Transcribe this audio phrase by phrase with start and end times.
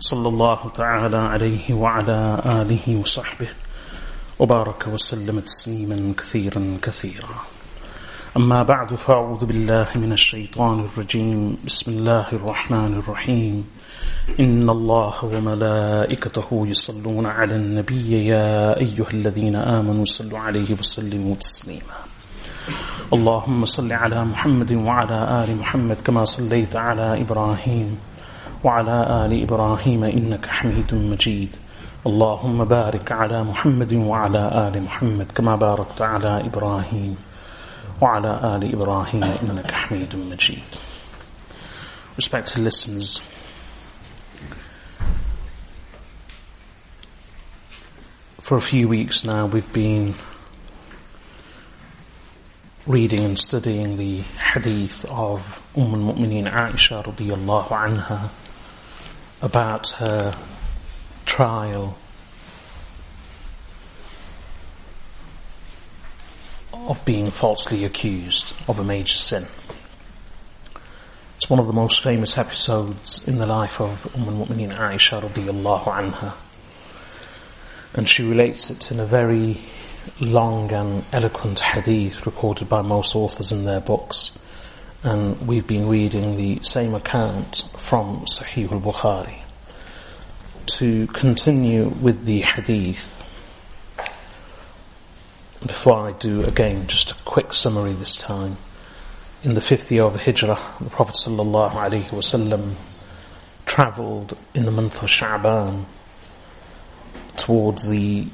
[0.00, 3.48] صلى الله تعالى عليه وعلى آله وصحبه
[4.38, 7.34] وبارك وسلم تسليما كثيرا كثيرا.
[8.36, 11.56] أما بعد فأعوذ بالله من الشيطان الرجيم.
[11.66, 13.66] بسم الله الرحمن الرحيم.
[14.40, 21.98] إن الله وملائكته يصلون على النبي يا أيها الذين آمنوا صلوا عليه وسلموا تسليما.
[23.12, 28.09] اللهم صل على محمد وعلى آل محمد كما صليت على إبراهيم.
[28.64, 31.56] وعلى آل إبراهيم إنك حميد مجيد
[32.06, 37.16] اللهم بارك على محمد وعلى آل محمد كما باركت على إبراهيم
[38.00, 40.68] وعلى آل إبراهيم إنك حميد مجيد
[42.16, 43.20] Respected listeners,
[48.42, 50.14] for a few weeks now we've been
[52.86, 54.20] reading and studying the
[54.52, 58.28] hadith of Umm al-Mu'mineen Aisha radiyallahu anha
[59.42, 60.36] about her
[61.24, 61.96] trial
[66.72, 69.46] of being falsely accused of a major sin.
[71.36, 75.84] It's one of the most famous episodes in the life of Umm al-Mu'mineen Aisha radiyallahu
[75.84, 76.34] anha.
[77.94, 79.60] And she relates it in a very
[80.20, 84.38] long and eloquent hadith recorded by most authors in their books.
[85.02, 89.40] And we've been reading the same account from Sahih al-Bukhari.
[90.66, 93.24] To continue with the hadith,
[95.64, 98.58] before I do again just a quick summary this time.
[99.42, 102.74] In the fifth year of the Hijrah, the Prophet sallallahu alaihi wasallam
[103.64, 105.86] travelled in the month of Sha'ban
[107.38, 108.26] towards the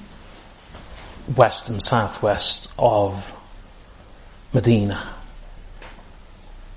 [1.37, 3.33] west and southwest of
[4.53, 5.16] Medina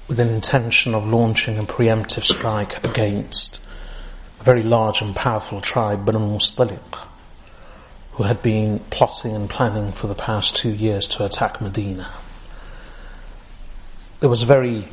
[0.09, 3.59] with an intention of launching a preemptive strike against
[4.39, 7.07] a very large and powerful tribe, Banu Mustaliq,
[8.13, 12.09] who had been plotting and planning for the past two years to attack Medina.
[14.19, 14.87] There was a very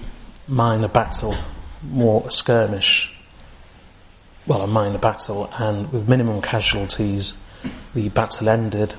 [0.47, 1.35] minor battle,
[1.83, 3.19] more a skirmish,
[4.47, 7.33] well, a minor battle, and with minimum casualties,
[7.95, 8.95] the battle ended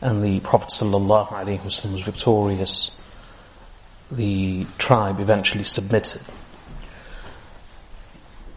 [0.00, 3.00] and the Prophet ﷺ was victorious.
[4.10, 6.22] The tribe eventually submitted.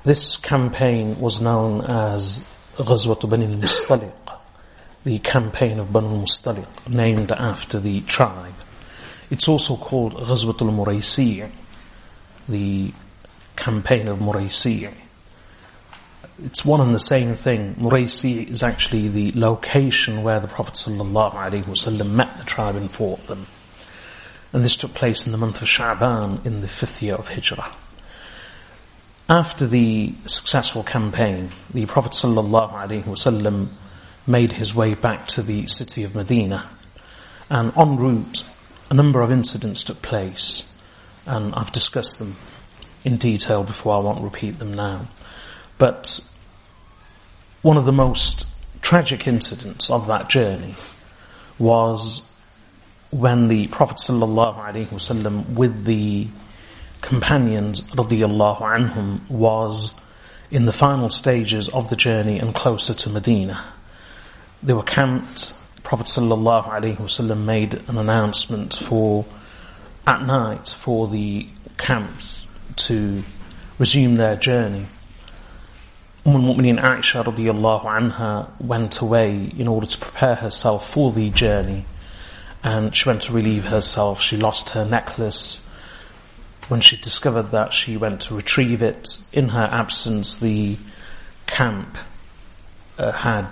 [0.03, 2.45] This campaign was known as
[2.77, 4.11] Ghazwat Bani al-Mustaliq,
[5.03, 8.53] the campaign of Bani al-Mustaliq, named after the tribe.
[9.31, 11.49] It's also called Ghazwat al-Muraysi',
[12.47, 12.93] the
[13.55, 14.93] campaign of Muraysi'.
[16.45, 17.75] It's one and the same thing.
[17.75, 23.47] Muraysi is actually the location where the Prophet ﷺ met the tribe and fought them.
[24.51, 27.75] And this took place in the month of Sha'ban in the fifth year of Hijrah.
[29.29, 33.67] After the successful campaign, the Prophet ﷺ
[34.25, 36.69] made his way back to the city of Medina.
[37.49, 38.43] And en route,
[38.89, 40.71] a number of incidents took place.
[41.27, 42.37] And I've discussed them
[43.03, 45.07] in detail before, I won't repeat them now.
[45.77, 46.19] But
[47.61, 48.45] one of the most
[48.81, 50.75] tragic incidents of that journey
[51.59, 52.28] was
[53.12, 56.28] when the Prophet ﷺ with the
[57.02, 60.00] companions radiallahu anhum was
[60.52, 63.74] in the final stages of the journey and closer to Medina.
[64.62, 65.53] They were camped.
[65.84, 69.26] Prophet ﷺ made an announcement for
[70.06, 71.47] at night for the
[71.78, 72.46] camps
[72.76, 73.24] to
[73.80, 74.86] resume their journey.
[76.26, 81.85] Umm al-Mu'mineen Aisha anha went away in order to prepare herself for the journey
[82.64, 84.22] and she went to relieve herself.
[84.22, 85.66] She lost her necklace.
[86.67, 89.17] When she discovered that, she went to retrieve it.
[89.34, 90.78] In her absence, the
[91.47, 91.97] camp
[92.97, 93.47] uh, had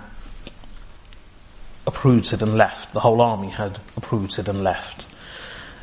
[1.86, 2.92] uprooted and left.
[2.92, 5.06] The whole army had uprooted and left.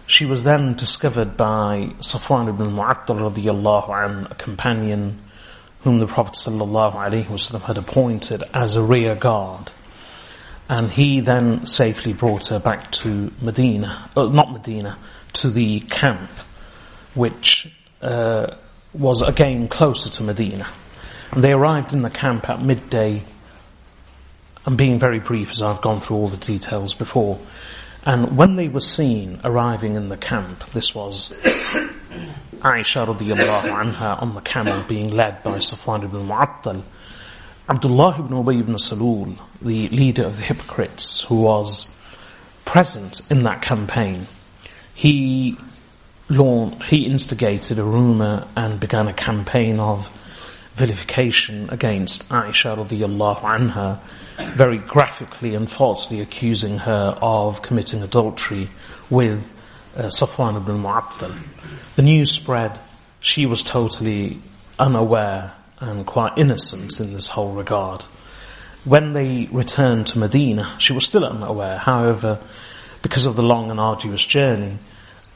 [0.08, 5.20] She was then discovered by Safwan ibn Mu'attal radiallahu an, a companion
[5.82, 9.72] whom the Prophet ﷺ had appointed as a rear guard.
[10.68, 14.98] And he then safely brought her back to Medina, uh, not Medina,
[15.34, 16.30] to the camp,
[17.14, 17.72] which
[18.02, 18.56] uh,
[18.94, 20.68] was again closer to Medina.
[21.32, 23.24] And they arrived in the camp at midday
[24.66, 27.40] I'm being very brief as I've gone through all the details before.
[28.04, 31.30] And when they were seen arriving in the camp, this was
[32.62, 36.82] Aisha radiallahu anha on the camel being led by Safwan ibn Mu'attal.
[37.68, 41.90] Abdullah ibn Ubay ibn Salul, the leader of the hypocrites who was
[42.64, 44.28] present in that campaign,
[44.94, 45.58] he
[46.30, 50.08] launched, he instigated a rumor and began a campaign of
[50.76, 54.00] vilification against Aisha radiallahu anha,
[54.54, 58.70] very graphically and falsely accusing her of committing adultery
[59.10, 59.44] with
[59.96, 61.36] uh, Safwan ibn Mu'attal.
[61.96, 62.78] The news spread,
[63.22, 64.40] she was totally
[64.78, 68.04] unaware and quite innocent in this whole regard.
[68.84, 71.78] When they returned to Medina, she was still unaware.
[71.78, 72.40] However,
[73.02, 74.78] because of the long and arduous journey,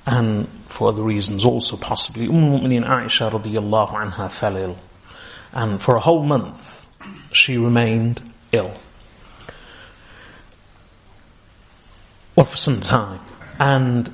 [0.05, 4.77] and for other reasons also possibly, Umm Mu'mineen Aisha radiallahu anha fell ill.
[5.51, 6.87] And for a whole month,
[7.31, 8.21] she remained
[8.51, 8.73] ill.
[12.35, 13.19] Well, for some time.
[13.59, 14.09] And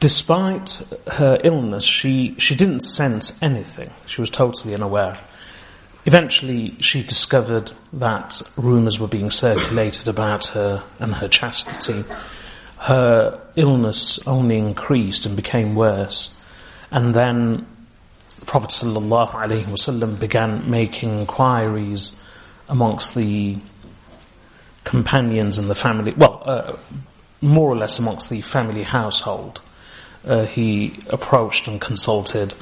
[0.00, 3.90] despite her illness, she, she didn't sense anything.
[4.06, 5.18] She was totally unaware.
[6.04, 12.04] Eventually, she discovered that rumours were being circulated about her and her chastity.
[12.78, 16.40] Her illness only increased and became worse.
[16.90, 17.66] And then
[18.40, 22.20] the Prophet ﷺ began making inquiries
[22.68, 23.58] amongst the
[24.82, 26.76] companions and the family, well, uh,
[27.40, 29.60] more or less amongst the family household.
[30.24, 32.54] Uh, he approached and consulted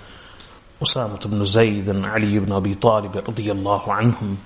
[0.81, 4.37] Usama ibn Zayd and Ali ibn Abi Talib radiyallahu anhum.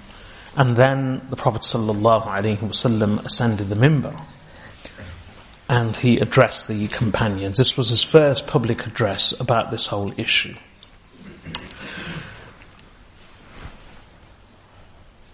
[0.57, 4.21] And then the Prophet sallallahu alaihi wasallam ascended the mimbar
[5.69, 7.59] and he addressed the companions.
[7.59, 10.55] This was his first public address about this whole issue.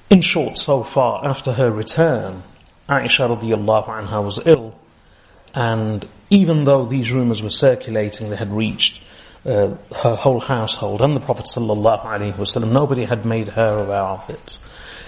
[0.09, 2.43] In short, so far, after her return,
[2.89, 4.75] Aisha radiallahu anha was ill,
[5.55, 9.03] and even though these rumours were circulating, they had reached
[9.45, 12.73] uh, her whole household and the Prophet sallallahu alaihi wasallam.
[12.73, 14.59] Nobody had made her aware of it.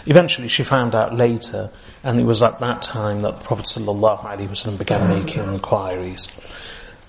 [0.07, 1.71] Eventually, she found out later,
[2.03, 6.29] and it was at that time that the Prophet sallallahu alaihi wasallam began making inquiries.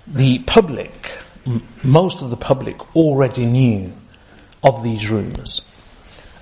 [0.06, 3.94] The public, m- most of the public, already knew
[4.64, 5.66] of these rumours,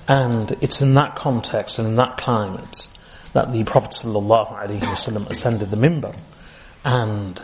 [0.07, 2.87] and it's in that context and in that climate
[3.33, 6.15] that the Prophet sallallahu alaihi wasallam ascended the mimbar
[6.83, 7.39] and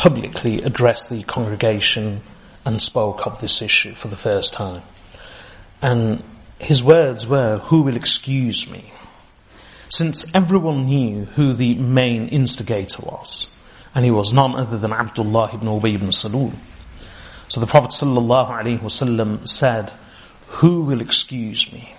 [0.00, 2.22] publicly addressed the congregation
[2.64, 4.80] and spoke of this issue for the first time.
[5.82, 6.24] And
[6.58, 8.94] his words were, Who will excuse me?
[9.90, 13.52] Since everyone knew who the main instigator was,
[13.94, 16.54] and he was none other than Abdullah ibn Ubay ibn Salul.
[17.48, 19.92] So the Prophet ﷺ said,
[20.46, 21.94] Who will excuse me?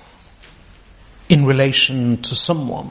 [1.29, 2.89] In relation to someone,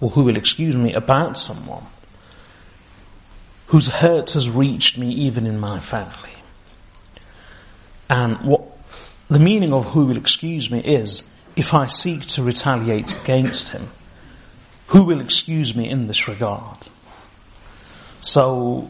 [0.00, 1.86] or who will excuse me about someone
[3.68, 6.34] whose hurt has reached me even in my family.
[8.10, 8.62] And what
[9.28, 11.22] the meaning of who will excuse me is
[11.54, 13.88] if I seek to retaliate against him,
[14.88, 16.78] who will excuse me in this regard?
[18.22, 18.88] So,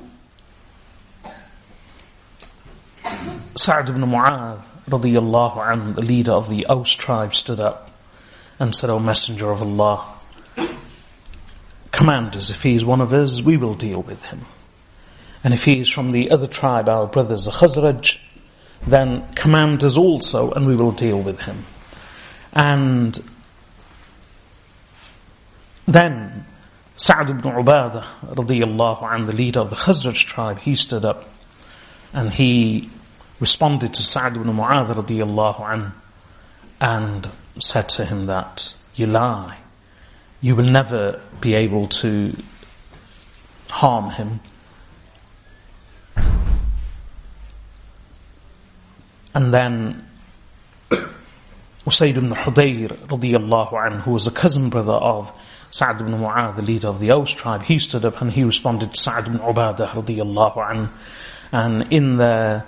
[3.57, 7.91] Sa'd ibn Mu'adh, radiyallahu anhu, the leader of the Aus tribe, stood up
[8.61, 10.05] and said, O Messenger of Allah,
[11.91, 14.47] command us, if he is one of us, we will deal with him.
[15.45, 18.19] And if he is from the other tribe, our brothers, the Khazraj,
[18.87, 21.65] then command us also and we will deal with him.
[22.53, 23.19] And
[25.87, 26.47] then
[26.97, 28.05] Sa'd ibn Ubadah
[28.35, 31.29] radiyallahu anh, the leader of the Khazraj tribe, he stood up
[32.13, 32.91] and he
[33.41, 35.93] responded to Sa'd ibn Mu'adh radiyallahu anh,
[36.81, 37.29] and
[37.61, 39.59] said to him that you lie.
[40.41, 42.35] You will never be able to
[43.69, 44.41] harm him
[49.39, 50.05] And then
[51.87, 55.31] Usayd ibn Hudayr radiallahu anhu, who was a cousin brother of
[55.71, 58.95] Sa'd ibn Mu'adh, the leader of the Aus tribe, he stood up and he responded
[58.95, 60.89] to Sa'd ibn Ubadah radiallahu anhu.
[61.53, 62.65] And in their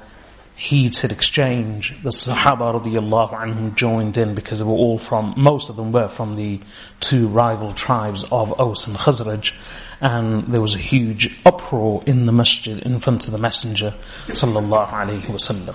[0.54, 5.74] heated exchange, the Sahaba radiallahu anhum joined in because they were all from, most of
[5.74, 6.60] them were from the
[7.00, 9.52] two rival tribes of Aus and Khazraj.
[10.00, 13.92] And there was a huge uproar in the masjid in front of the Messenger
[14.28, 15.74] sallallahu alayhi wasallam.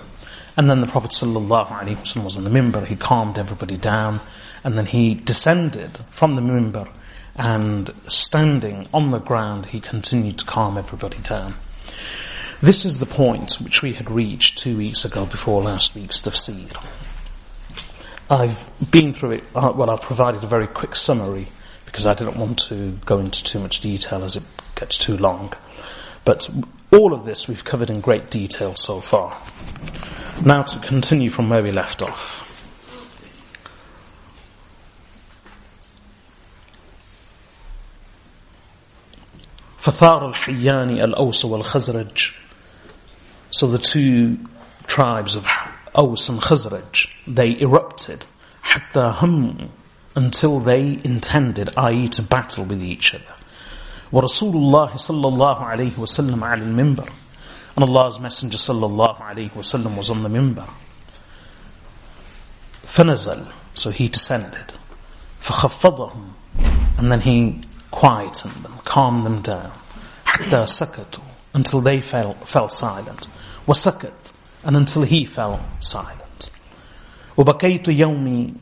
[0.58, 4.22] And then the Prophet ﷺ was on the mimbar, he calmed everybody down,
[4.64, 6.90] and then he descended from the mimbar,
[7.36, 11.56] and standing on the ground, he continued to calm everybody down.
[12.62, 16.74] This is the point which we had reached two weeks ago before last week's tafsir.
[18.30, 18.58] I've
[18.92, 21.48] been through it, uh, well, I've provided a very quick summary
[21.86, 24.44] because I didn't want to go into too much detail as it
[24.76, 25.54] gets too long.
[26.24, 26.50] But
[26.92, 29.38] all of this we've covered in great detail so far.
[30.45, 32.47] Now to continue from where we left off.
[39.83, 42.33] فثار الحيان الأوس والخزرج
[43.51, 44.39] So the two
[44.87, 45.45] tribes of
[45.95, 48.25] Aus and Khazraj, they erupted
[48.63, 49.69] حتى هم
[50.17, 52.09] until they intended, i.e.
[52.09, 53.35] to battle with each other.
[54.13, 57.09] ورسول الله صلى الله عليه وسلم على المنبر
[57.77, 60.69] and Allah's Messenger صلى الله عليه وسلم was on the minbar.
[62.87, 64.73] فنزل so he descended
[65.41, 66.33] فخفضهم
[66.99, 69.73] and then he quietened them, calmed them down
[70.27, 73.29] حتى سكتوا until they fell, fell silent
[73.67, 74.13] وسكت
[74.65, 76.51] and until he fell silent
[77.37, 78.55] وبكيت يومي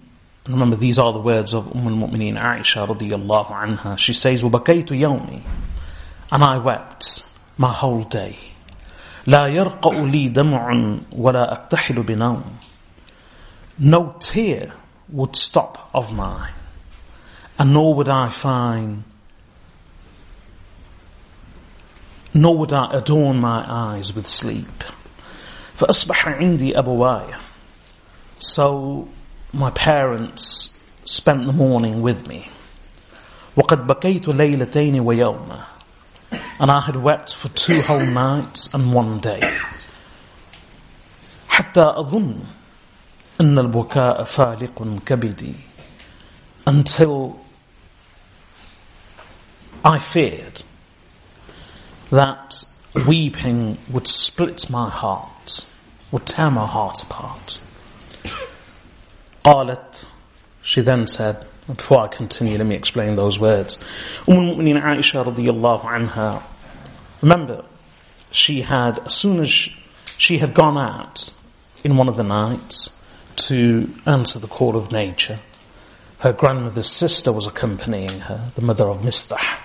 [0.45, 4.91] and remember these are the words of Umm al-Mu'mineen Aisha radiyallahu anha she says وبكيت
[4.91, 5.43] يومي
[6.31, 7.23] and I wept
[7.57, 8.39] my whole day
[9.28, 12.44] لا يرقأ لي دمع ولا أكتحل بنوم
[13.80, 14.74] no tear
[15.10, 16.54] would stop of mine
[17.58, 19.04] and nor would I find
[22.34, 24.84] nor would I adorn my eyes with sleep.
[25.78, 27.36] فأصبح عندي أبواي.
[28.40, 29.08] So
[29.54, 32.50] my parents spent the morning with me.
[33.56, 35.64] وقد بكيت ليلتين ويوما.
[36.53, 39.41] And I had wept for two whole nights and one day.
[41.49, 42.45] حتى أظن
[43.41, 45.55] أن البكاء فالق كبدي.
[46.67, 47.41] Until
[49.85, 50.63] I feared
[52.11, 52.65] that
[53.07, 55.65] weeping would split my heart,
[56.11, 57.61] would tear my heart apart.
[59.45, 60.07] قالت,
[60.63, 63.80] she then said, before I continue, let me explain those words.
[64.28, 66.44] Umm al-Mu'mineen Aisha anha,
[67.22, 67.66] remember,
[68.32, 69.76] she had, as soon as she,
[70.18, 71.32] she had gone out
[71.84, 72.90] in one of the nights
[73.36, 75.40] to answer the call of nature,
[76.20, 79.60] her grandmother's sister was accompanying her, the mother of Mistah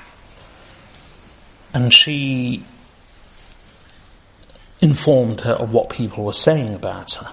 [1.73, 2.65] and she
[4.81, 7.31] informed her of what people were saying about her.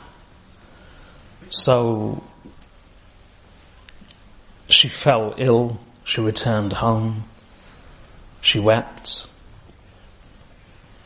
[1.49, 2.23] So
[4.67, 7.25] she fell ill, she returned home,
[8.41, 9.27] she wept.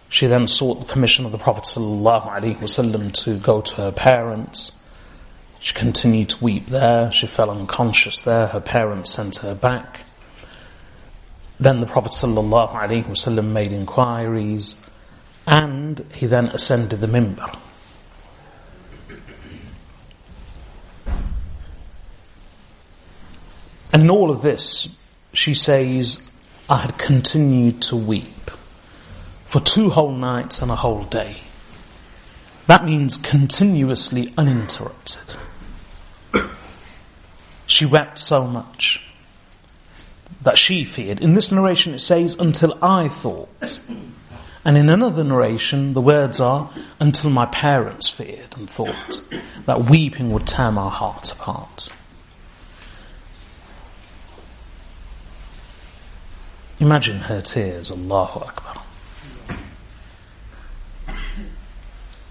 [0.10, 4.72] She then sought the permission of the Prophet ﷺ to go to her parents.
[5.60, 10.06] She continued to weep there, she fell unconscious there, her parents sent her back.
[11.60, 14.80] Then the Prophet ﷺ made inquiries
[15.46, 17.60] and he then ascended the mimbar.
[23.92, 24.98] And in all of this,
[25.34, 26.22] she says,
[26.70, 28.52] I had continued to weep
[29.46, 31.38] for two whole nights and a whole day.
[32.68, 35.36] That means continuously uninterrupted.
[37.66, 39.04] She wept so much
[40.42, 41.20] that she feared.
[41.20, 43.80] In this narration it says, until I thought.
[44.66, 49.22] And in another narration, the words are, until my parents feared and thought
[49.66, 51.90] that weeping would tear my heart apart.
[56.80, 58.82] Imagine her tears, Allahu Akbar.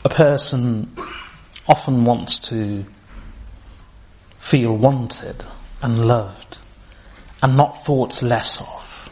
[0.04, 0.96] A person
[1.68, 2.86] often wants to
[4.38, 5.44] feel wanted
[5.82, 6.56] and loved
[7.42, 9.10] and not thought less of.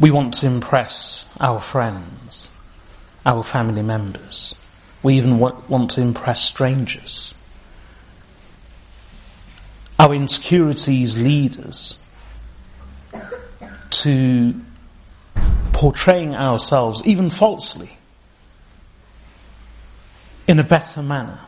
[0.00, 2.48] We want to impress our friends,
[3.26, 4.54] our family members.
[5.02, 7.34] We even want to impress strangers.
[9.98, 11.98] Our insecurities lead us
[13.90, 14.54] to
[15.72, 17.96] portraying ourselves, even falsely,
[20.46, 21.40] in a better manner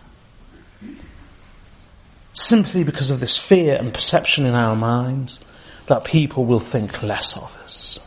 [2.39, 5.41] simply because of this fear and perception in our minds
[5.87, 7.99] that people will think less of us.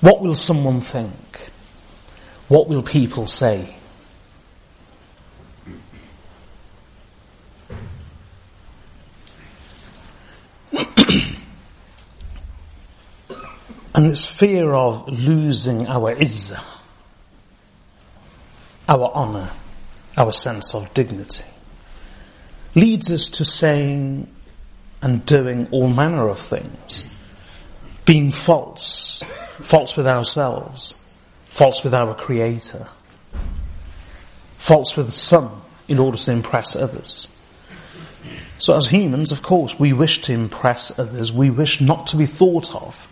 [0.00, 1.50] What will someone think?
[2.48, 3.76] What will people say?
[13.94, 16.62] and this fear of losing our izzah,
[18.88, 19.50] our honour,
[20.16, 21.44] our sense of dignity
[22.74, 24.26] leads us to saying
[25.02, 27.04] and doing all manner of things.
[28.04, 29.22] Being false,
[29.60, 30.98] false with ourselves,
[31.46, 32.88] false with our Creator,
[34.58, 37.28] false with some in order to impress others.
[38.58, 41.32] So as humans, of course, we wish to impress others.
[41.32, 43.08] We wish not to be thought of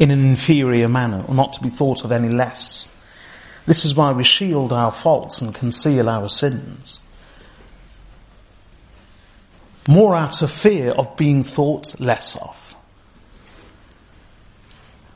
[0.00, 2.88] in an inferior manner or not to be thought of any less.
[3.66, 7.00] This is why we shield our faults and conceal our sins.
[9.86, 12.56] More out of fear of being thought less of.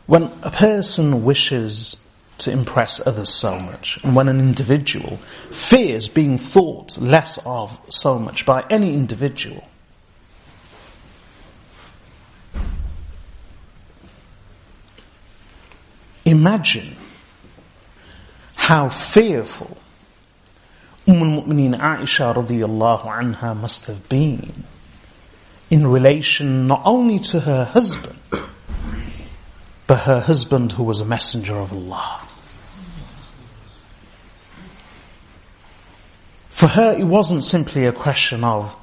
[0.07, 1.97] When a person wishes
[2.38, 5.17] to impress others so much, and when an individual
[5.50, 9.64] fears being thought less of so much by any individual,
[16.25, 16.97] imagine
[18.54, 19.76] how fearful
[21.07, 24.64] Umm al-Mu'mineen Aisha radiyallahu anha must have been
[25.71, 28.19] in relation not only to her husband,
[29.87, 32.23] but her husband who was a messenger of Allah.
[36.50, 38.75] For her, it wasn't simply a question of,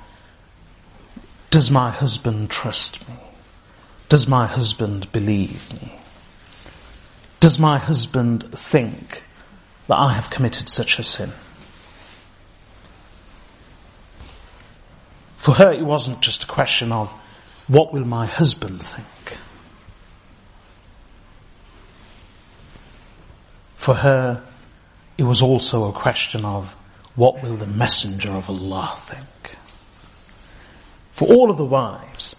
[1.49, 3.15] does my husband trust me?
[4.09, 6.00] Does my husband believe me?
[7.41, 9.23] Does my husband think
[9.87, 11.31] that I have committed such a sin?
[15.37, 17.09] For her, it wasn't just a question of,
[17.67, 19.39] what will my husband think?
[23.75, 24.43] For her,
[25.17, 26.75] it was also a question of
[27.15, 29.57] what will the messenger of Allah think?
[31.13, 32.35] For all of the wives,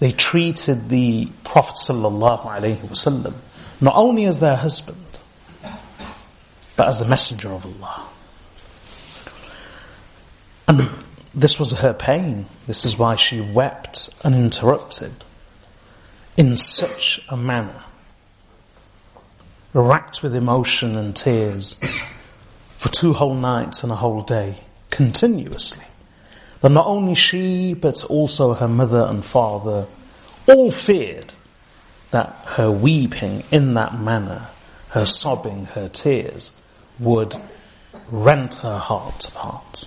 [0.00, 3.34] they treated the Prophet wasallam
[3.80, 5.04] not only as their husband,
[6.76, 8.08] but as the messenger of Allah.
[10.66, 10.88] And
[11.34, 12.46] this was her pain.
[12.66, 15.12] This is why she wept uninterrupted
[16.36, 17.84] in such a manner
[19.72, 21.78] racked with emotion and tears
[22.78, 24.56] for two whole nights and a whole day,
[24.90, 25.84] continuously
[26.61, 29.87] That not only she, but also her mother and father
[30.47, 31.33] all feared
[32.11, 34.47] that her weeping in that manner,
[34.89, 36.51] her sobbing, her tears,
[36.99, 37.35] would
[38.09, 39.85] rent her heart apart.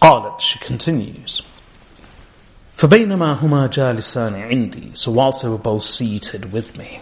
[0.00, 1.42] قالت, she continues,
[2.76, 7.00] فبينما هما جالسان عندي so whilst they were both seated with me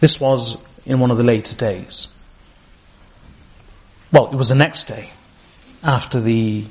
[0.00, 2.08] this was in one of the later days
[4.13, 5.09] well it was the next day
[5.83, 6.65] after the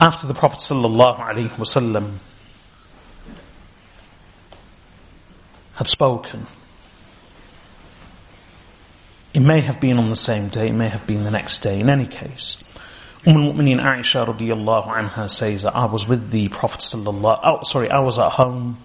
[0.00, 2.18] after the Prophet sallallahu alaihi wasallam
[5.74, 6.46] had spoken
[9.32, 11.78] it may have been on the same day, it may have been the next day.
[11.78, 12.64] In any case,
[13.26, 17.90] Umm al-Mu'mineen Aisha radiallahu anha says that I was with the Prophet sallallahu, oh, sorry,
[17.90, 18.78] I was at home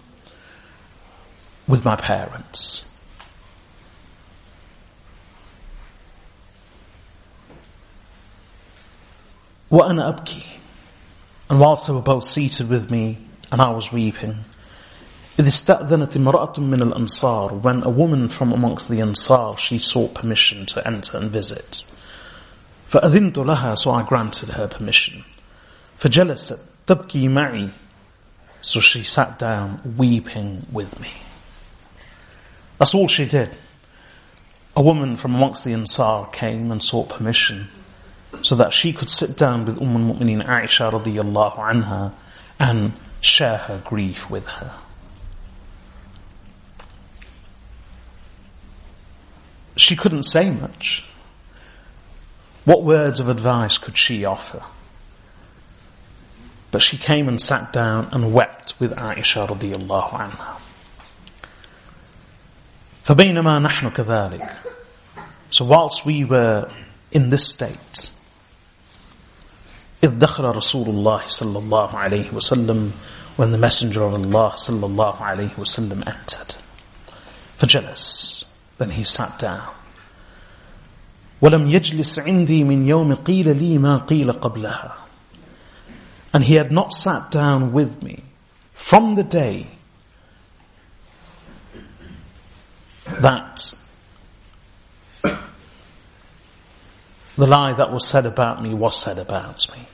[1.69, 2.87] with my parents.
[9.71, 10.43] وأنا أبكي
[11.49, 13.19] and whilst they were both seated with me
[13.53, 14.45] and I was weeping
[15.39, 20.67] إذ استأذنت امرأة من الأنصار when a woman from amongst the Ansar she sought permission
[20.67, 21.85] to enter and visit.
[22.91, 25.25] فأذنت لها so I granted her permission.
[25.99, 27.71] فجلست تبكي معي
[28.61, 31.13] so she sat down weeping with me.
[32.78, 33.56] That's all she did.
[34.76, 37.70] A woman from amongst the Ansar came and sought permission
[38.42, 42.14] so that she could sit down with Umm al-Mu'mineen Aisha radiyallahu anha
[42.60, 44.76] and share her grief with her.
[49.76, 51.06] she couldn't say much.
[52.64, 54.64] What words of advice could she offer?
[56.72, 60.60] But she came and sat down and wept with Aisha radiallahu anha.
[63.05, 64.49] فبينما نحن كذلك
[65.51, 66.71] So whilst we were
[67.13, 68.13] in this state
[70.03, 72.93] إذ دخل رسول الله صلى الله عليه وسلم
[73.37, 76.55] when the messenger of Allah صلى الله عليه وسلم entered
[77.59, 78.45] فجلس
[78.81, 79.69] then he sat down.
[81.43, 84.97] ولم يجلس عندي من يوم قيل لي ما قيل قبلها.
[86.33, 88.25] And he had not sat down with me
[88.73, 89.67] from the day
[93.06, 93.74] that
[97.36, 99.88] the lie that was said about me was said about me.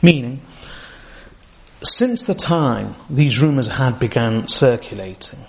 [0.00, 0.40] Meaning,
[1.82, 5.40] since the time these rumours had begun circulating,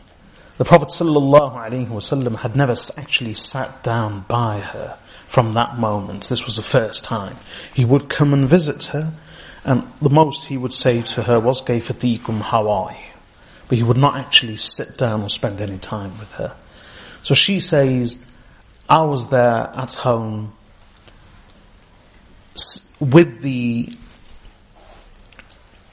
[0.57, 4.97] the Prophet ﷺ had never actually sat down by her
[5.27, 6.29] from that moment.
[6.29, 7.35] This was the first time.
[7.73, 9.13] He would come and visit her,
[9.65, 13.13] And the most he would say to her was, Gayfatikum, how are you?
[13.67, 16.55] But he would not actually sit down or spend any time with her.
[17.25, 18.19] So she says,
[18.87, 20.53] I was there at home
[22.99, 23.97] with the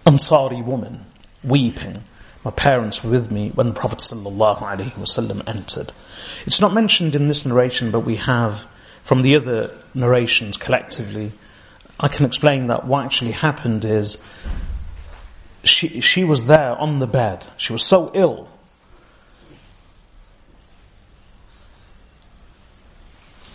[0.05, 1.07] Ansari woman
[1.43, 2.05] weeping.
[2.45, 5.93] My parents were with me when the Prophet ﷺ entered.
[6.45, 8.67] It's not mentioned in this narration, but we have
[9.03, 11.33] from the other narrations collectively.
[11.99, 14.23] I can explain that what actually happened is
[15.65, 17.47] she, she was there on the bed.
[17.57, 18.51] She was so ill.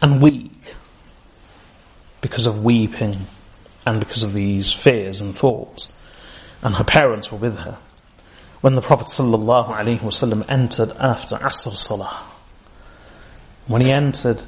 [0.01, 0.51] And weak
[2.21, 3.27] because of weeping
[3.85, 5.91] and because of these fears and thoughts.
[6.61, 7.77] And her parents were with her.
[8.61, 12.23] When the Prophet ﷺ entered after Asr Salah,
[13.67, 14.41] when he entered,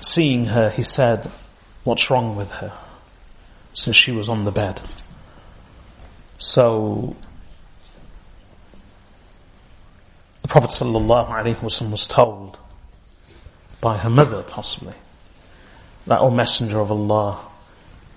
[0.00, 1.30] seeing her, he said,
[1.84, 2.72] what's wrong with her?
[3.72, 4.80] Since she was on the bed.
[6.38, 7.16] So,
[10.42, 12.58] the Prophet ﷺ was told
[13.80, 14.94] by her mother possibly,
[16.06, 17.40] that, O Messenger of Allah,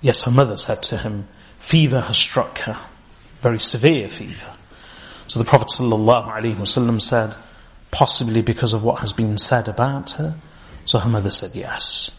[0.02, 1.28] yes, her mother said to him,
[1.60, 2.78] fever has struck her,
[3.42, 4.54] very severe fever.
[5.28, 7.36] So the Prophet ﷺ said,
[7.94, 10.36] possibly because of what has been said about her.
[10.86, 12.10] So her mother said yes.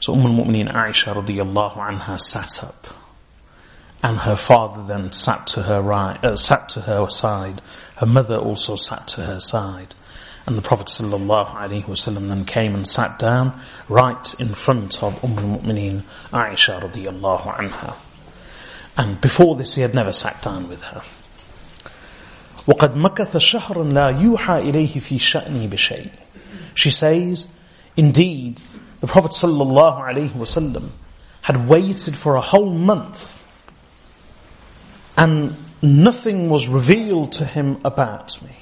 [0.00, 2.86] So Umm al-Mu'mineen Aisha radiallahu anha sat up.
[4.02, 7.60] And her father then sat to her right, uh, sat to her side.
[7.96, 9.94] Her mother also sat to her side.
[10.47, 16.03] And the Prophet ﷺ then came and sat down right in front of Umm al-Mu'mineen
[16.31, 17.95] Aisha radiallahu anha.
[18.97, 21.01] And before this he had never sat down with her.
[22.67, 26.11] وقد مكث شهرا لا يوحى إليه في شأني بشيء.
[26.75, 27.47] She says,
[27.95, 28.59] indeed,
[28.99, 30.89] the Prophet sallallahu alaihi wasallam
[31.41, 33.43] had waited for a whole month
[35.17, 38.55] and nothing was revealed to him about me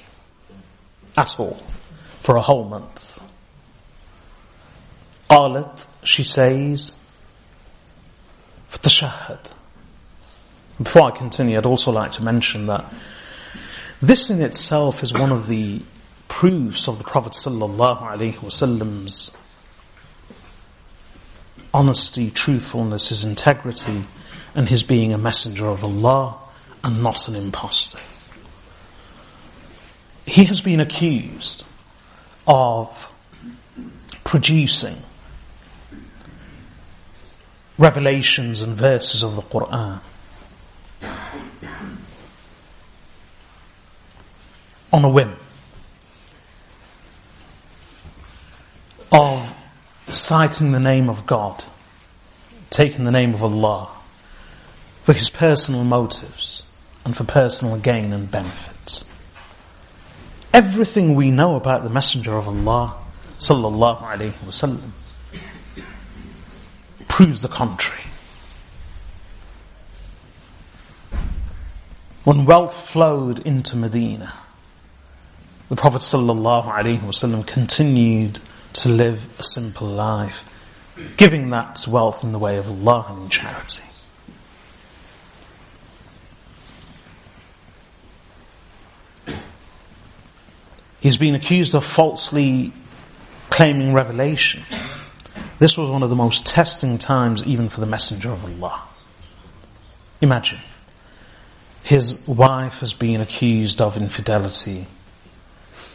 [1.16, 1.62] at all
[2.26, 3.20] for a whole month.
[5.28, 6.92] قالت, she says,
[8.70, 9.52] فتشهد.
[10.82, 12.84] Before I continue, I'd also like to mention that
[14.00, 15.80] this in itself is one of the
[16.28, 19.36] proofs of the Prophet sallallahu alaihi wasallam's
[21.72, 24.04] honesty, truthfulness, his integrity,
[24.54, 26.36] and his being a messenger of Allah
[26.84, 27.98] and not an impostor.
[30.26, 31.64] He has been accused
[32.47, 33.11] of
[34.23, 34.95] producing
[37.77, 40.01] revelations and verses of the Quran
[44.91, 45.35] on a whim
[49.11, 49.53] of
[50.09, 51.63] citing the name of God,
[52.69, 53.89] taking the name of Allah
[55.03, 56.63] for his personal motives
[57.05, 58.76] and for personal gain and benefit.
[60.53, 62.95] Everything we know about the Messenger of Allah
[63.39, 64.91] sallallahu alaihi wasallam
[67.07, 68.03] proves the contrary.
[72.23, 74.33] When wealth flowed into Medina,
[75.69, 78.39] the Prophet sallallahu alaihi wasallam continued
[78.73, 80.43] to live a simple life,
[81.17, 83.83] giving that wealth in the way of Allah and charity.
[90.99, 92.73] He's been accused of falsely
[93.49, 94.63] claiming revelation.
[95.59, 98.81] This was one of the most testing times even for the Messenger of Allah.
[100.21, 100.59] Imagine.
[101.83, 104.87] His wife has been accused of infidelity,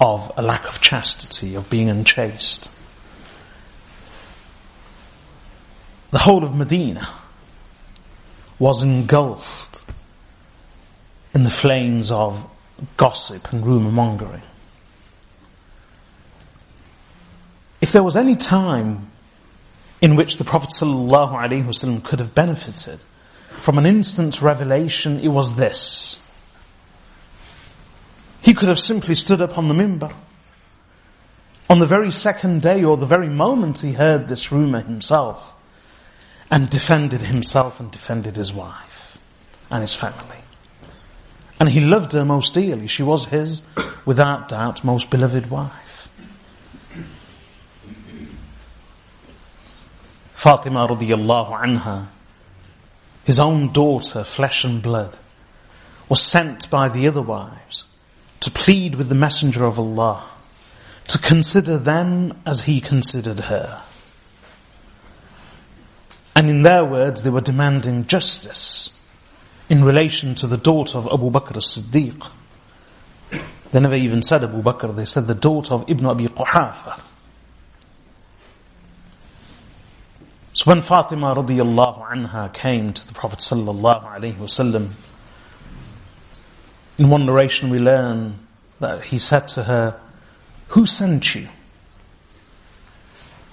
[0.00, 2.68] of a lack of chastity, of being unchaste.
[6.10, 7.08] The whole of Medina
[8.58, 9.82] was engulfed
[11.34, 12.48] in the flames of
[12.96, 14.42] gossip and rumour mongering.
[17.82, 19.10] If there was any time
[20.00, 23.00] in which the Prophet ﷺ could have benefited
[23.58, 26.20] from an instant revelation, it was this.
[28.40, 30.14] He could have simply stood up on the mimbar.
[31.68, 35.52] On the very second day or the very moment he heard this rumor himself
[36.52, 39.18] and defended himself and defended his wife
[39.70, 40.36] and his family.
[41.58, 42.86] And he loved her most dearly.
[42.86, 43.62] She was his,
[44.04, 45.81] without doubt, most beloved wife.
[50.42, 52.08] Fatima radiallahu anha,
[53.22, 55.16] his own daughter, flesh and blood,
[56.08, 57.84] was sent by the other wives
[58.40, 60.24] to plead with the Messenger of Allah,
[61.06, 63.82] to consider them as he considered her.
[66.34, 68.90] And in their words, they were demanding justice
[69.68, 72.28] in relation to the daughter of Abu Bakr as-Siddiq.
[73.70, 77.00] They never even said Abu Bakr, they said the daughter of Ibn Abi Quhafa.
[80.54, 84.90] So when Fatima radiallahu anha came to the Prophet sallallahu alaihi wasallam,
[86.98, 88.38] in one narration we learn
[88.78, 89.98] that he said to her,
[90.68, 91.48] Who sent you?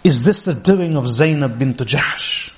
[0.04, 2.52] Is this the doing of Zainab bint Jahsh?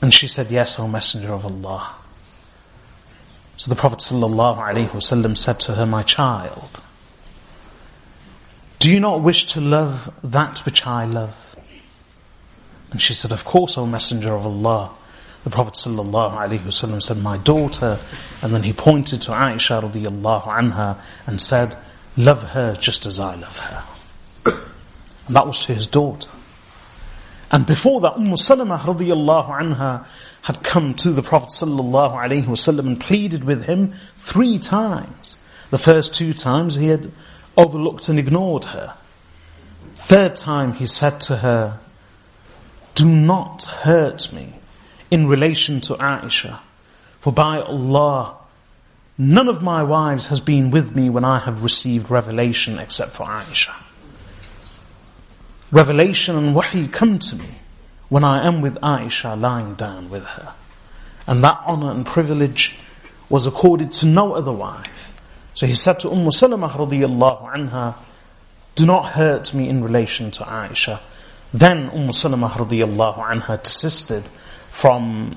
[0.00, 1.94] And she said, Yes, O Messenger of Allah.
[3.58, 6.80] So the Prophet ﷺ said to her, My child,
[8.78, 11.36] do you not wish to love that which I love?
[12.92, 14.92] And she said, Of course, O Messenger of Allah.
[15.44, 17.98] The Prophet ﷺ said, My daughter.
[18.42, 21.76] And then he pointed to Aisha radiallahu anha and said,
[22.16, 23.84] Love her just as I love her.
[25.26, 26.28] And that was to his daughter.
[27.50, 30.06] And before that, Umm Salamah radiallahu anha
[30.42, 35.38] had come to the Prophet wasallam and pleaded with him three times.
[35.70, 37.10] The first two times he had
[37.56, 38.96] overlooked and ignored her.
[39.94, 41.78] Third time he said to her,
[42.94, 44.54] do not hurt me
[45.10, 46.60] in relation to Aisha,
[47.20, 48.36] for by Allah,
[49.18, 53.26] none of my wives has been with me when I have received revelation except for
[53.26, 53.74] Aisha.
[55.70, 57.48] Revelation and wahi come to me
[58.08, 60.54] when I am with Aisha lying down with her.
[61.26, 62.74] And that honor and privilege
[63.28, 65.18] was accorded to no other wife.
[65.54, 67.94] So he said to Umm Salamah radiyallahu anha,
[68.74, 71.00] do not hurt me in relation to Aisha.
[71.52, 74.24] Then Umm Salamah radiyallahu anha desisted
[74.70, 75.36] from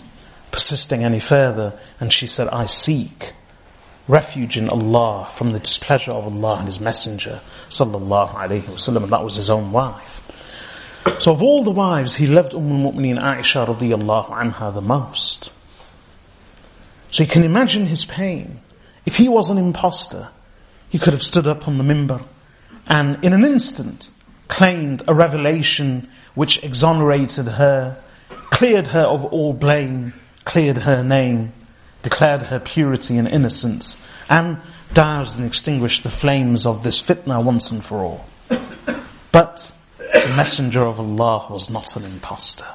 [0.51, 3.33] persisting any further and she said, I seek
[4.07, 9.03] refuge in Allah from the displeasure of Allah and His Messenger sallallahu alayhi wasallam.
[9.03, 10.21] And that was his own wife.
[11.19, 15.51] So of all the wives, he loved Umm al-Mu'mineen Aisha radiyallahu anha the most.
[17.11, 18.61] So you can imagine his pain.
[19.05, 20.29] If he was an impostor,
[20.89, 22.23] he could have stood up on the mimbar
[22.87, 24.09] and in an instant
[24.47, 27.97] claimed a revelation which exonerated her,
[28.51, 31.53] cleared her of all blame, cleared her name,
[32.03, 34.59] declared her purity and innocence, and
[34.93, 38.25] doused and extinguished the flames of this fitna once and for all.
[39.31, 42.67] But the Messenger of Allah was not an impostor.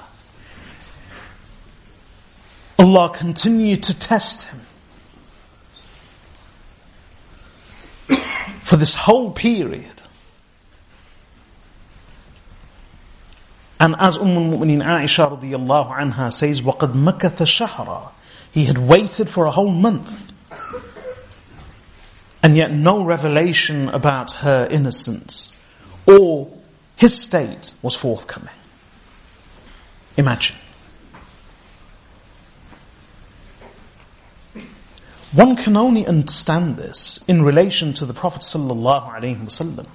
[2.79, 4.61] Allah continued to test him.
[8.63, 10.00] For this whole period.
[13.80, 18.12] And as Umm al-Mu'mineen Aisha radiallahu anha says, وَقَدْ مَكَثَ شَهْرًا
[18.52, 20.32] He had waited for a whole month.
[22.42, 25.52] And yet no revelation about her innocence
[26.06, 26.52] or
[26.96, 28.54] his state was forthcoming.
[30.18, 30.56] Imagine.
[35.34, 39.88] One can only understand this in relation to the Prophet sallallahu alaihi wasallam.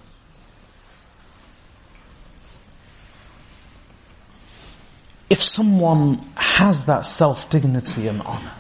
[5.30, 8.54] If someone has that self-dignity and honor,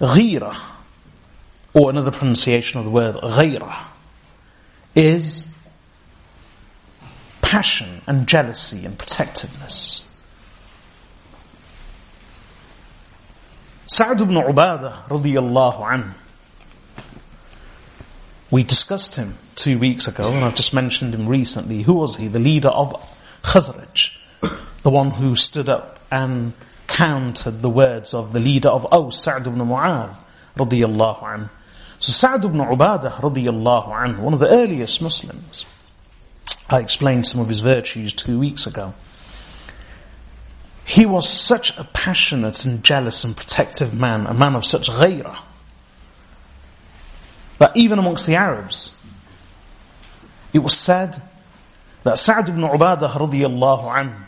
[0.00, 0.58] ghira,
[1.74, 3.74] or another pronunciation of the word ghira,
[4.94, 5.54] is
[7.40, 10.08] passion and jealousy and protectiveness.
[13.86, 16.14] Sa'd ibn Ubadah radiyallahu anhu.
[18.50, 21.82] We discussed him two weeks ago and I've just mentioned him recently.
[21.82, 22.28] Who was he?
[22.28, 22.94] The leader of
[23.42, 24.16] Khazraj.
[24.82, 26.52] The one who stood up and
[26.86, 30.14] countered the words of the leader of Aws, Sa'd ibn Mu'adh
[30.56, 31.50] radiyallahu anhu.
[32.00, 35.64] So Sa'd ibn Ubadah radiyallahu anhu, one of the earliest Muslims,
[36.68, 38.92] I explained some of his virtues two weeks ago.
[40.84, 45.38] He was such a passionate and jealous and protective man, a man of such ghayrah,
[47.58, 48.96] that even amongst the Arabs,
[50.52, 51.22] it was said
[52.02, 54.24] that Sa'd ibn Ubadah radiallahu anhu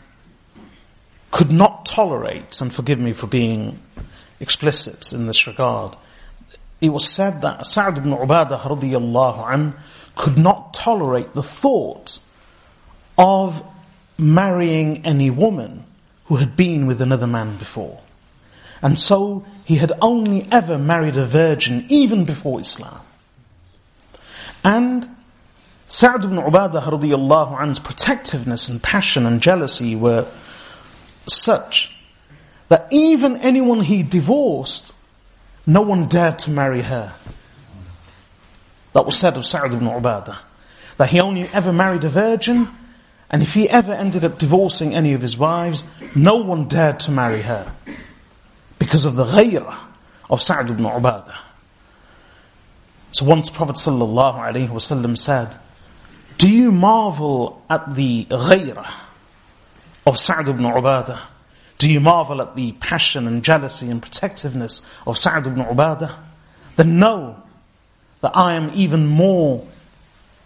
[1.35, 3.81] could not tolerate, and forgive me for being
[4.38, 5.97] explicit in this regard,
[6.81, 9.75] it was said that Sa'd ibn Ubadah radiallahu anhu
[10.14, 12.20] could not tolerate the thought
[13.18, 13.66] of
[14.16, 15.85] marrying any woman
[16.27, 18.01] who had been with another man before.
[18.81, 23.01] And so he had only ever married a virgin even before Islam.
[24.62, 25.09] And
[25.88, 30.29] Sa'd ibn Ubadah radiallahu anh's protectiveness and passion and jealousy were
[31.27, 31.95] such
[32.69, 34.93] that even anyone he divorced,
[35.67, 37.15] no one dared to marry her.
[38.93, 40.39] That was said of Sa'd ibn Ubadah.
[40.99, 42.69] That he only ever married a virgin
[43.35, 45.83] And if he ever ended up divorcing any of his wives,
[46.15, 47.73] no one dared to marry her
[48.79, 49.77] because of the ghayrah
[50.31, 51.35] of Sa'd ibn Ubadah.
[53.11, 55.53] So once Prophet sallallahu alaihi wasallam said,
[56.39, 58.93] "Do you marvel at the ghayrah
[60.07, 61.21] of Sa'd ibn Ubadah?
[61.79, 66.17] Do you marvel at the passion and jealousy and protectiveness of Sa'd ibn Ubadah?
[66.77, 67.43] Then know
[68.21, 69.67] that I am even more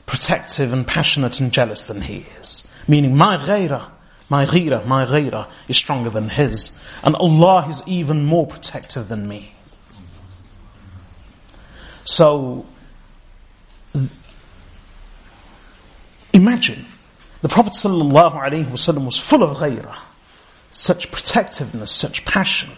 [0.07, 2.67] protective and passionate and jealous than he is.
[2.89, 3.91] Meaning my ghayrah,
[4.29, 6.79] my ghira, my ghayrah is stronger than his.
[7.03, 9.55] And Allah is even more protective than me.
[12.05, 12.67] So,
[16.33, 16.87] imagine,
[17.41, 19.97] the Prophet ﷺ was full of ghayrah,
[20.73, 22.71] such protectiveness, such passion.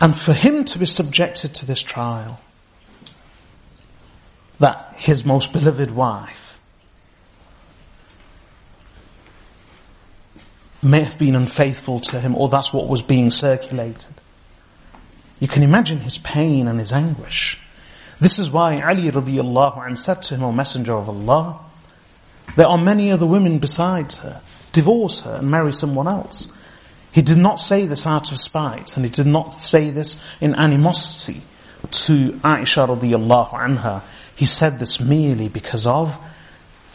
[0.00, 2.40] And for him to be subjected to this trial,
[4.60, 6.58] that his most beloved wife
[10.82, 14.14] may have been unfaithful to him, or that's what was being circulated.
[15.40, 17.60] You can imagine his pain and his anguish.
[18.20, 21.58] This is why Ali radiallahu anh said to him, O Messenger of Allah,
[22.56, 24.40] there are many other women besides her.
[24.72, 26.50] Divorce her and marry someone else.
[27.12, 30.54] He did not say this out of spite, and he did not say this in
[30.54, 31.42] animosity
[31.90, 34.02] to Aisha radiallahu anha.
[34.34, 36.18] He said this merely because of,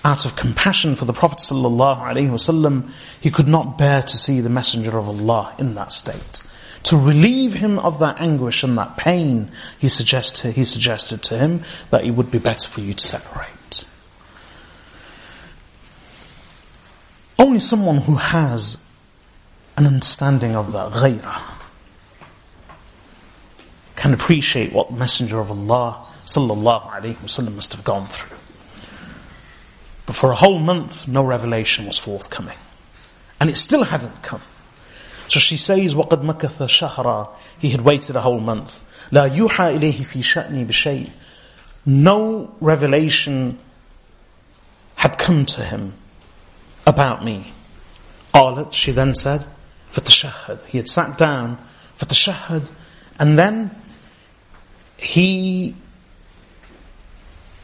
[0.03, 4.41] out of compassion for the Prophet sallallahu alaihi wasallam, he could not bear to see
[4.41, 6.43] the Messenger of Allah in that state.
[6.83, 11.63] To relieve him of that anguish and that pain, he suggested, he suggested to him
[11.91, 13.49] that it would be better for you to separate.
[17.38, 18.78] Only someone who has
[19.76, 21.42] an understanding of the ghayrah
[23.96, 28.37] can appreciate what the Messenger of Allah sallallahu alaihi wasallam must have gone through.
[30.06, 32.58] But for a whole month, no revelation was forthcoming.
[33.40, 34.42] And it still hadn't come.
[35.28, 38.84] So she says, وَقَدْ مَكَثَ شَهْرًا He had waited a whole month.
[39.10, 41.10] لَا يُوحَى إِلَيْهِ فِي شَأْنِي بِشَيْءٍ
[41.87, 43.58] No revelation
[44.96, 45.94] had come to him
[46.87, 47.52] about me.
[48.32, 49.44] قالت, she then said,
[49.92, 51.58] فَتَشَهَّد He had sat down,
[51.98, 52.66] فَتَشَهَّد
[53.18, 53.70] And then
[54.96, 55.74] he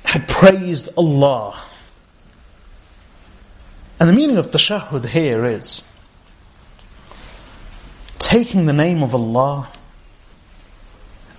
[0.04, 1.62] had praised Allah.
[3.98, 5.82] And the meaning of tashahhud here is
[8.18, 9.68] taking the name of Allah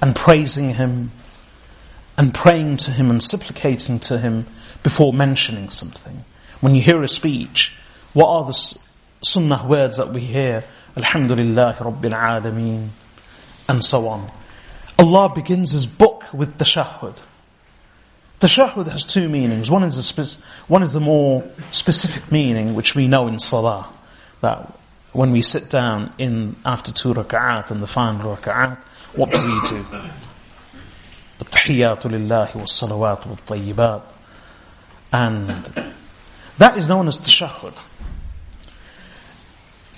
[0.01, 1.11] and praising Him
[2.17, 4.47] and praying to Him and supplicating to Him
[4.83, 6.23] before mentioning something.
[6.65, 7.75] When you hear a speech,
[8.13, 8.79] what are the
[9.23, 10.63] sunnah words that we hear?
[10.95, 12.89] Alhamdulillah Rabbil Alameen
[13.67, 14.29] and so on.
[14.99, 17.17] Allah begins His book with tashahhud.
[18.39, 19.71] Tashahhud has two meanings.
[19.71, 23.87] One is, the one is the more specific meaning, which we know in Salah,
[24.41, 24.77] that
[25.13, 28.77] when we sit down in after two rak'at and the final rak'at,
[29.15, 29.85] what do we do?
[31.41, 34.01] التحيات لله والصلوات والطيبات
[35.13, 35.93] and
[36.58, 37.74] that is known as tashahhud.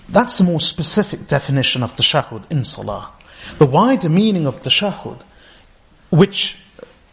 [0.08, 3.10] That's the more specific definition of tashahhud in salah.
[3.58, 5.20] The wider meaning of tashahhud,
[6.10, 6.56] which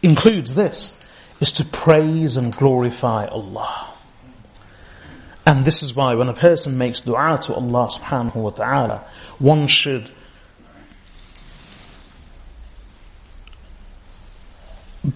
[0.02, 0.98] includes this,
[1.40, 3.92] is to praise and glorify Allah.
[5.46, 9.04] And this is why when a person makes dua to Allah subhanahu wa ta'ala,
[9.38, 10.10] one should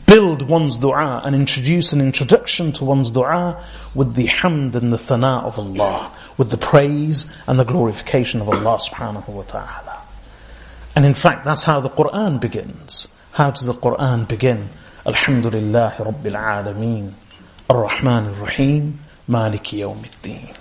[0.06, 4.98] build one's dua and introduce an introduction to one's dua with the hamd and the
[4.98, 10.02] thana of Allah, with the praise and the glorification of Allah subhanahu wa ta'ala.
[10.96, 13.08] And in fact, that's how the Quran begins.
[13.32, 14.70] How does the Quran begin?
[15.06, 17.14] Alhamdulillah Rabbil Alameen.
[17.68, 19.00] Ar-Rahman Ar-Rahim.
[19.28, 20.56] Maliki Yawmiddin.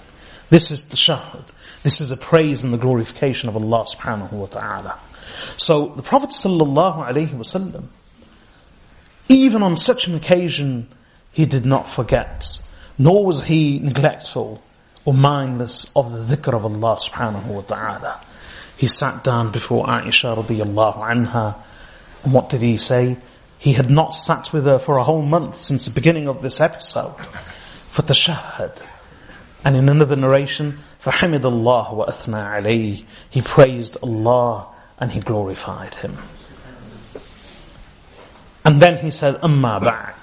[0.50, 1.44] This is the shahad.
[1.82, 5.00] This is a praise and the glorification of Allah subhanahu wa ta'ala.
[5.58, 7.88] So the Prophet sallallahu alaihi wasallam,
[9.29, 10.89] even on such an occasion,
[11.33, 12.59] he did not forget,
[12.99, 14.63] nor was he neglectful
[15.05, 18.21] or mindless of the dhikr of Allah subhanahu wa ta'ala.
[18.77, 21.57] He sat down before Aisha radiallahu anha,
[22.23, 23.17] and what did he say?
[23.59, 26.61] He had not sat with her for a whole month since the beginning of this
[26.61, 27.17] episode.
[27.93, 28.83] فَتَشَهَّدْ
[29.65, 34.69] And in another narration, فَحَمِدَ اللَّهُ وَأَثْنَى عَلَيْهِ He praised Allah
[34.99, 36.17] and he glorified Him.
[38.65, 40.15] And then he said, أَمَّا بَعْدْ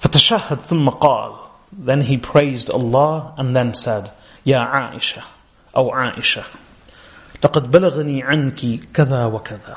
[0.00, 1.38] فَتَشَهَّدْ ثُمَّ قَالْ
[1.72, 4.10] Then he praised Allah and then said,
[4.46, 5.22] يا عائشة
[5.76, 6.44] أو عائشة
[7.42, 9.76] لقد بلغني عنك كذا وكذا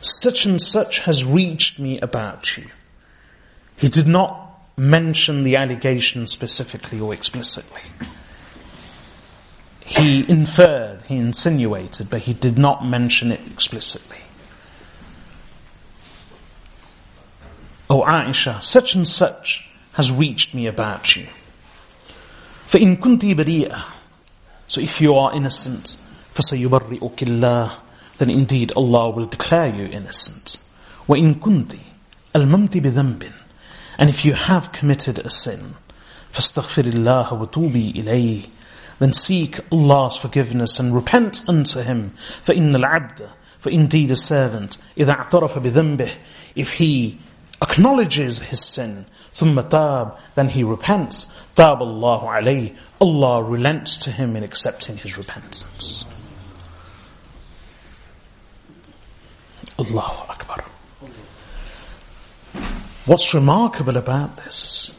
[0.00, 2.66] such and such has reached me about you.
[3.76, 7.82] He did not mention the allegation specifically or explicitly.
[9.84, 14.18] He inferred, he insinuated, but he did not mention it explicitly.
[17.88, 21.26] O Aisha, such and such has reached me about you.
[22.70, 23.82] فإن كنت بريئة
[24.68, 25.96] So if you are innocent,
[26.34, 27.70] فسيبرئك الله
[28.18, 30.58] Then indeed Allah will declare you innocent.
[31.08, 31.74] وإن كنت
[32.36, 33.32] الممت بذنب
[33.98, 35.74] And if you have committed a sin,
[36.32, 38.46] فاستغفر الله وتوبي إليه
[39.00, 42.12] Then seek Allah's forgiveness and repent unto Him.
[42.44, 46.10] فإن العبد For indeed a servant, إذا اعترف بذنبه
[46.54, 47.18] If he
[47.64, 54.36] acknowledges his sin, ثم تاب, then he repents, تاب الله عليه, Allah relents to him
[54.36, 56.04] in accepting his repentance.
[59.78, 60.64] Allahu Akbar.
[63.06, 64.92] What's remarkable about this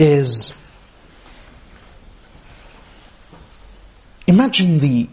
[0.00, 0.52] is
[4.26, 5.08] imagine the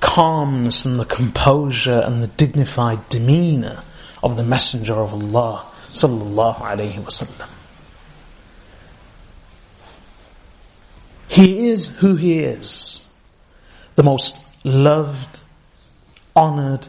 [0.00, 3.82] calmness and the composure and the dignified demeanor
[4.23, 7.47] of the Messenger of Allah sallallahu alayhi wasallam.
[11.27, 13.01] He is who he is,
[13.95, 15.39] the most loved,
[16.35, 16.87] honored,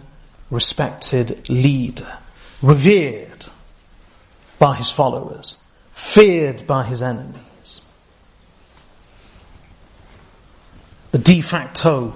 [0.50, 2.18] respected leader,
[2.62, 3.46] revered
[4.58, 5.56] by his followers,
[5.92, 7.80] feared by his enemies.
[11.12, 12.14] The de facto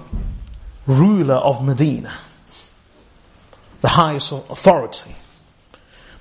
[0.87, 2.17] ruler of Medina
[3.85, 5.15] the highest authority,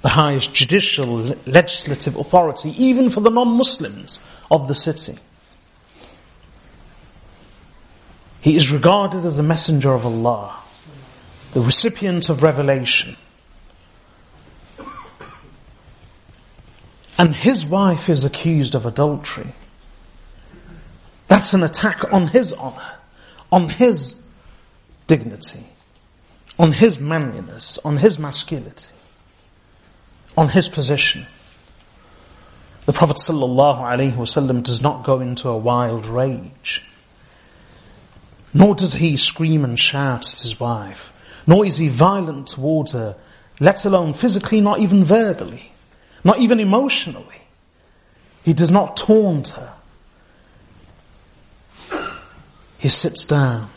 [0.03, 4.19] the highest judicial, legislative authority, even for the non-Muslims
[4.51, 5.17] of the city.
[8.43, 10.61] He is regarded as a messenger of Allah,
[11.55, 13.17] the recipient of revelation.
[17.17, 19.55] And his wife is accused of adultery.
[21.29, 22.99] That's an attack on his honor,
[23.51, 24.21] on his
[25.07, 25.65] dignity
[26.59, 28.93] on his manliness, on his masculinity,
[30.37, 31.27] on his position.
[32.87, 36.85] The Prophet ﷺ does not go into a wild rage.
[38.53, 41.13] Nor does he scream and shout at his wife.
[41.47, 43.17] Nor is he violent towards her,
[43.59, 45.73] let alone physically, not even verbally,
[46.23, 47.43] not even emotionally.
[48.45, 49.73] He does not taunt her.
[52.79, 53.71] He sits down.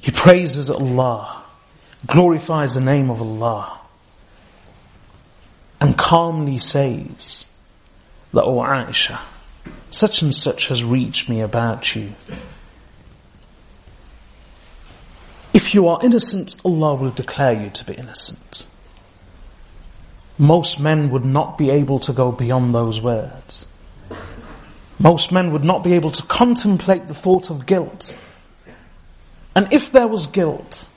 [0.00, 1.37] He praises Allah
[2.06, 3.78] glorifies the name of Allah
[5.80, 7.46] and calmly says
[8.32, 9.18] that, O Aisha,
[9.90, 12.12] such and such has reached me about you.
[15.54, 18.66] If you are innocent, Allah will declare you to be innocent.
[20.38, 23.66] Most men would not be able to go beyond those words.
[24.98, 28.16] Most men would not be able to contemplate the thought of guilt.
[29.54, 30.87] And if there was guilt,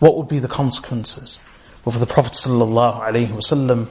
[0.00, 1.38] what would be the consequences?
[1.84, 3.88] Well, for the Prophet ﷺ,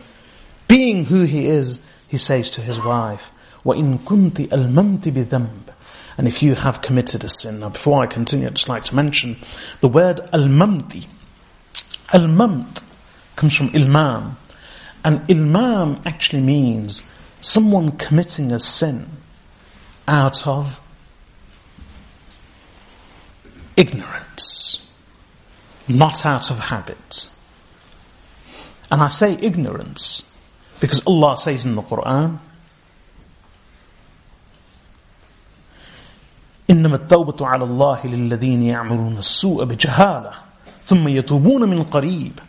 [0.67, 3.31] being who he is, he says to his wife,
[3.63, 5.73] وَإِن كُنْتِ أَلْمَمْتِ بِذَنْبٍ
[6.17, 8.95] And if you have committed a sin, now before I continue, I'd just like to
[8.95, 9.37] mention
[9.81, 11.07] the word al-mamti.
[12.13, 12.81] Al-mamt
[13.35, 14.35] comes from ilmam.
[15.03, 17.01] And ilmam actually means
[17.41, 19.07] someone committing a sin
[20.07, 20.79] out of
[23.75, 24.78] ignorance
[25.89, 27.29] not out of habit.
[28.91, 30.29] And I say ignorance
[30.79, 32.39] because Allah says in the Quran,
[36.69, 40.31] إنما التوبة على الله للذين يعملون السوء بجهالة
[40.85, 42.39] ثم يتوبون من قريب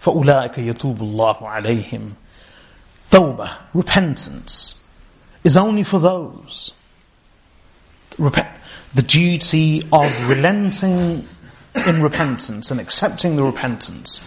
[0.00, 2.12] فأولئك يتوب الله عليهم
[3.10, 4.76] توبة repentance
[5.44, 6.72] is only for those
[8.18, 11.26] the duty of relenting
[11.86, 14.24] in repentance and accepting the repentance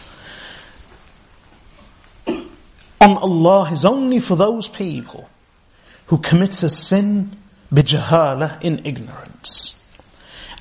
[2.99, 5.29] on Allah is only for those people
[6.07, 7.37] who commit a sin
[7.73, 9.75] bijahala in ignorance.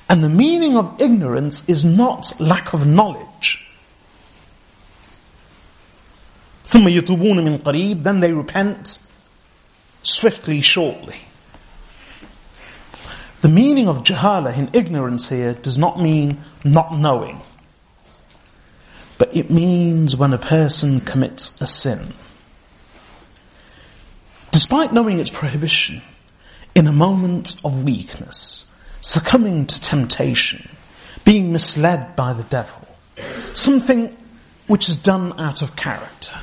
[0.09, 3.63] And the meaning of ignorance is not lack of knowledge.
[6.67, 8.99] ثم يتوبون من قريب then they repent
[10.03, 11.21] swiftly shortly
[13.39, 17.40] the meaning of jahala in ignorance here does not mean not knowing.
[19.18, 22.14] But it means when a person commits a sin.
[24.50, 26.02] Despite knowing its prohibition,
[26.74, 28.66] in a moment of weakness,
[29.00, 30.68] succumbing to temptation,
[31.24, 32.86] being misled by the devil,
[33.54, 34.16] something
[34.66, 36.38] which is done out of character.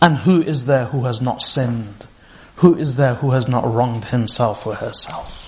[0.00, 2.06] And who is there who has not sinned?
[2.56, 5.41] Who is there who has not wronged himself or herself?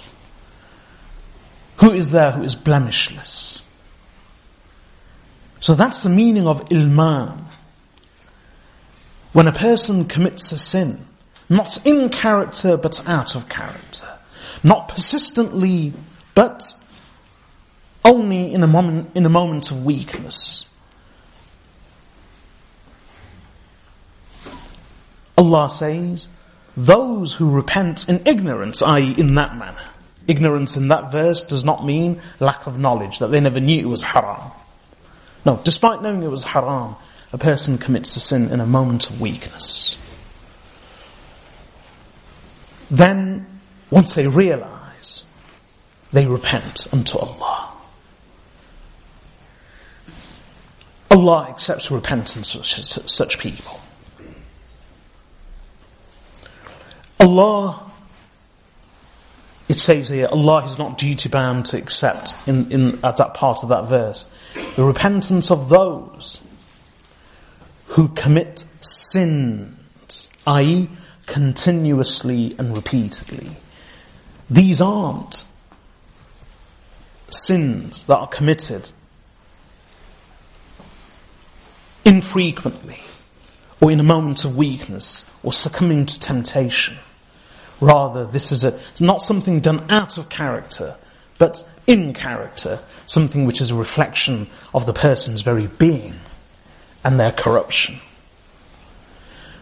[1.79, 3.63] Who is there who is blemishless?
[5.61, 7.45] So that's the meaning of ilmam.
[9.33, 11.07] When a person commits a sin,
[11.49, 14.07] not in character but out of character,
[14.63, 15.93] not persistently
[16.35, 16.63] but
[18.05, 20.67] only in a moment, in a moment of weakness.
[25.37, 26.29] Allah says,
[26.77, 29.15] those who repent in ignorance, i.e.
[29.19, 29.94] in that manner.
[30.27, 33.89] Ignorance in that verse does not mean lack of knowledge, that they never knew it
[33.89, 34.53] was haram.
[35.45, 36.97] No, despite knowing it was haram,
[37.33, 39.97] a person commits a sin in a moment of weakness.
[42.91, 43.61] Then,
[43.91, 45.25] once they realize,
[46.13, 47.73] they repent unto Allah.
[51.11, 53.81] Allah accepts repentance of such people.
[57.21, 57.91] Allah,
[59.69, 63.63] it says here, Allah is not duty bound to accept in, in at that part
[63.63, 64.27] of that verse
[64.77, 66.41] the repentance of those
[67.89, 70.89] who commit sins, i.e.,
[71.27, 73.51] continuously and repeatedly.
[74.51, 75.45] These aren't
[77.31, 78.89] sins that are committed
[82.05, 83.01] infrequently
[83.81, 86.99] or in a moment of weakness or succumbing to temptation.
[87.84, 90.96] Rather, this is a, not something done out of character,
[91.38, 96.20] but in character, something which is a reflection of the person's very being
[97.04, 98.00] and their corruption.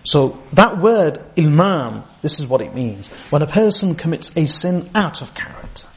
[0.03, 3.09] So that word, ilman, this is what it means.
[3.29, 5.87] When a person commits a sin out of character.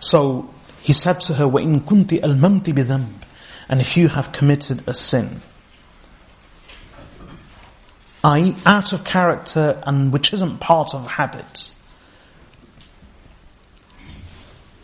[0.00, 3.08] So he said to her, وَإِن كُنْتِ أَلْمَمْتِ بِذَنْبٍ
[3.68, 5.40] And if you have committed a sin,
[8.24, 8.56] i.e.
[8.64, 11.70] out of character and which isn't part of habit.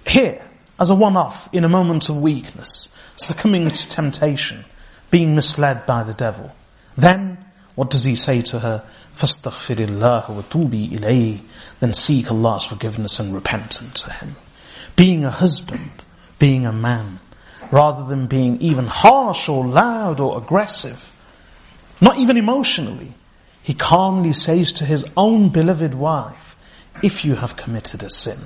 [0.07, 0.45] Here,
[0.79, 4.65] as a one-off, in a moment of weakness, succumbing to temptation,
[5.11, 6.55] being misled by the devil.
[6.97, 7.45] Then,
[7.75, 8.85] what does he say to her?
[9.17, 11.41] فَاسْتَغْفِرِ اللَّهَ وَتُوبِي إِلَيْهِ
[11.81, 14.37] Then seek Allah's forgiveness and repent unto Him.
[14.97, 16.05] Being a husband,
[16.39, 17.21] being a man,
[17.71, 21.11] rather than being even harsh or loud or aggressive,
[22.01, 23.15] not even emotionally,
[23.68, 26.56] he calmly says to his own beloved wife,
[27.04, 28.40] if you have committed a sin,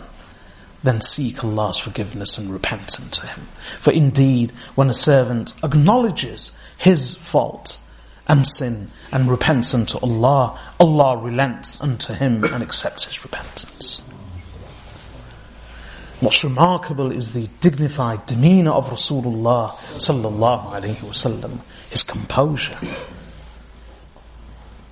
[0.82, 3.48] then seek Allah's forgiveness and repent unto Him.
[3.78, 7.78] For indeed, when a servant acknowledges his fault
[8.28, 14.02] and sin and repents unto Allah, Allah relents unto him and accepts his repentance.
[16.20, 21.60] What's remarkable is the dignified demeanor of Rasulullah sallallahu alaihi wasallam,
[21.92, 22.80] his composure.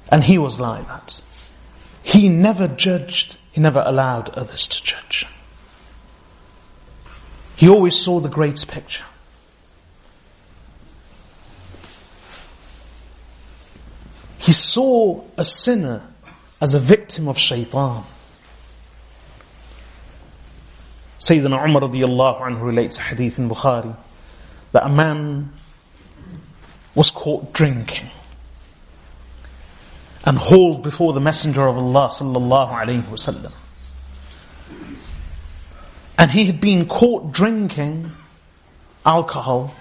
[0.09, 1.21] And he was like that.
[2.01, 5.25] He never judged, he never allowed others to judge.
[7.55, 9.03] He always saw the great picture.
[14.39, 16.01] He saw a sinner
[16.61, 18.05] as a victim of shaitan.
[21.19, 23.95] Sayyidina Umar radiallahu anhu relates a hadith in Bukhari
[24.71, 25.51] that a man
[26.95, 28.09] was caught drinking
[30.29, 33.51] and hauled before the Messenger of Allah sallallahu alaihi wasallam.
[36.19, 38.11] And he had been caught drinking
[39.03, 39.73] alcohol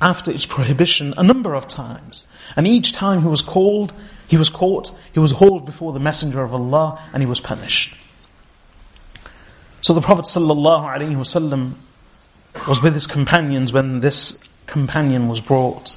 [0.00, 2.26] after its prohibition a number of times.
[2.56, 3.92] And each time he was called,
[4.26, 7.96] he was caught, he was hauled before the Messenger of Allah and he was punished.
[9.80, 11.74] So the Prophet wasallam
[12.66, 15.96] was with his companions when this companion was brought.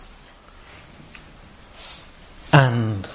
[2.54, 3.10] And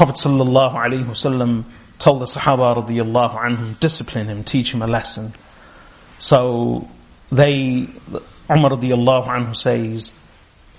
[0.00, 1.64] Prophet sallallahu alaihi wasallam
[1.98, 5.34] told the Sahaba radiyallahu anhum, discipline him, teach him a lesson.
[6.16, 6.88] So
[7.30, 7.86] they,
[8.48, 10.10] Umar radiyallahu anhu says,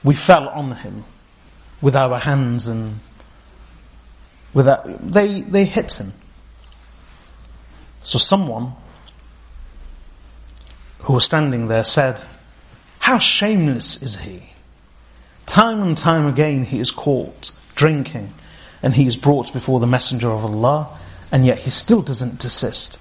[0.04, 1.04] we fell on him
[1.84, 3.00] with our hands and
[4.56, 6.14] with our, they, they hit him.
[8.02, 8.74] So someone
[11.02, 12.20] who was standing there said,
[12.98, 14.50] how shameless is he?
[15.46, 18.34] Time and time again he is caught drinking
[18.83, 20.89] and he is brought before the Messenger of Allah,
[21.33, 22.99] and yet he still doesn't desist.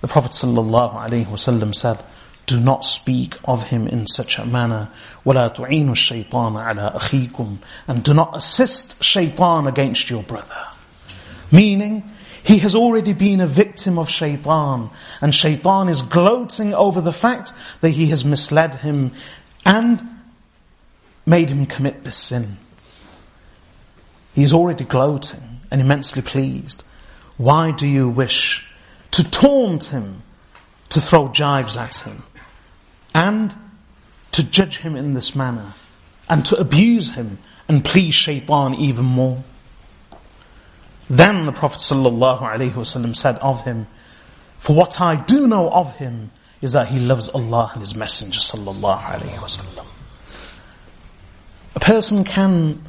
[0.00, 1.98] The Prophet ﷺ said,
[2.46, 4.90] do not speak of him in such a manner.
[5.24, 10.66] وَلَا تُعِينُ الشَّيْطَانَ عَلَىٰ أَخِيكُمْ And do not assist shaitan against your brother.
[11.52, 12.10] Meaning,
[12.42, 14.90] he has already been a victim of shaitan,
[15.20, 19.12] and shaitan is gloating over the fact that he has misled him
[19.64, 20.02] and
[21.24, 22.56] made him commit this sin.
[24.37, 26.83] He is already gloating and immensely pleased.
[27.37, 28.63] Why do you wish
[29.09, 30.21] to taunt him,
[30.89, 32.21] to throw jibes at him,
[33.15, 33.51] and
[34.33, 35.73] to judge him in this manner,
[36.29, 39.43] and to abuse him and please shaitan even more?
[41.09, 43.87] Then the Prophet ﷺ said of him,
[44.59, 46.29] For what I do know of him
[46.61, 48.39] is that he loves Allah and His Messenger.
[51.73, 52.83] A person can,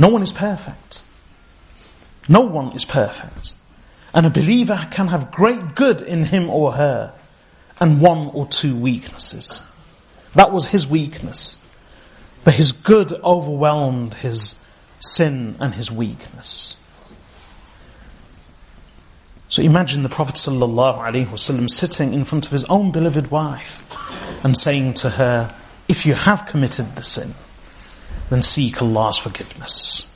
[0.00, 1.02] no one is perfect.
[2.26, 3.52] No one is perfect.
[4.14, 7.12] And a believer can have great good in him or her
[7.78, 9.62] and one or two weaknesses.
[10.34, 11.58] That was his weakness.
[12.44, 14.56] But his good overwhelmed his
[15.00, 16.78] sin and his weakness.
[19.50, 23.82] So imagine the Prophet ﷺ sitting in front of his own beloved wife
[24.42, 25.54] and saying to her,
[25.88, 27.34] if you have committed the sin,
[28.29, 30.07] then seek Allah's forgiveness.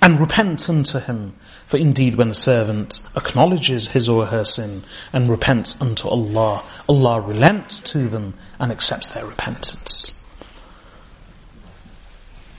[0.00, 1.34] And repent unto Him,
[1.66, 7.20] for indeed when a servant acknowledges his or her sin and repents unto Allah, Allah
[7.20, 10.18] relents to them and accepts their repentance.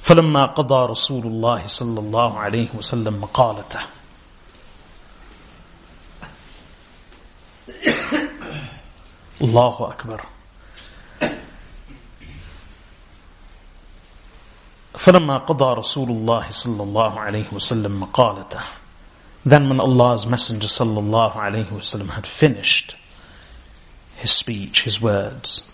[0.04, 3.80] فلما قضى رسول الله صلى الله عليه وسلم مقالته
[9.42, 10.26] الله أكبر
[14.97, 18.61] فلما قضى رسول الله صلى الله عليه وسلم مقالته
[19.45, 22.97] Then when Allah's Messenger صلى الله عليه وسلم had finished
[24.17, 25.71] his speech, his words,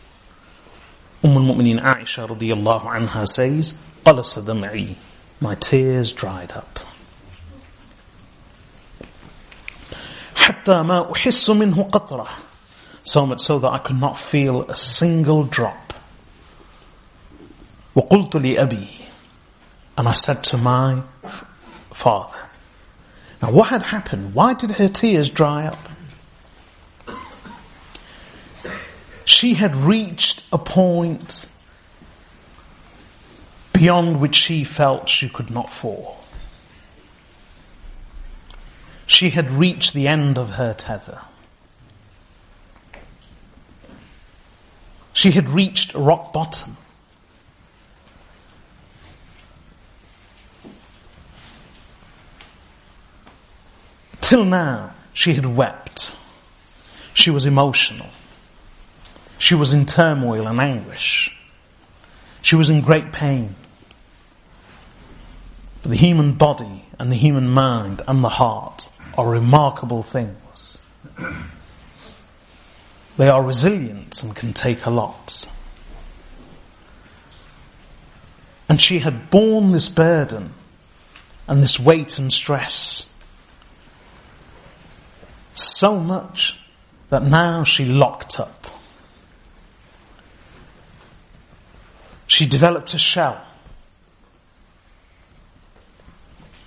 [1.24, 4.96] Umm al-Mu'mineen Aisha رضي الله عنها says, قلص دمعي,
[5.40, 6.80] my tears dried up.
[10.34, 12.28] حتى ما أحس منه قطرة
[13.04, 15.94] so much so that I could not feel a single drop.
[17.94, 19.03] وقلت لأبي
[19.96, 21.02] and I said to my
[21.92, 22.38] father.
[23.42, 24.34] Now what had happened?
[24.34, 25.78] Why did her tears dry up?
[29.24, 31.46] She had reached a point
[33.72, 36.24] beyond which she felt she could not fall.
[39.06, 41.20] She had reached the end of her tether.
[45.12, 46.76] She had reached rock bottom.
[54.24, 56.16] Till now, she had wept.
[57.12, 58.08] She was emotional.
[59.36, 61.36] She was in turmoil and anguish.
[62.40, 63.54] She was in great pain.
[65.82, 70.78] But the human body and the human mind and the heart are remarkable things.
[73.18, 75.46] They are resilient and can take a lot.
[78.70, 80.54] And she had borne this burden
[81.46, 83.06] and this weight and stress
[85.54, 86.58] so much
[87.10, 88.66] that now she locked up.
[92.26, 93.44] She developed a shell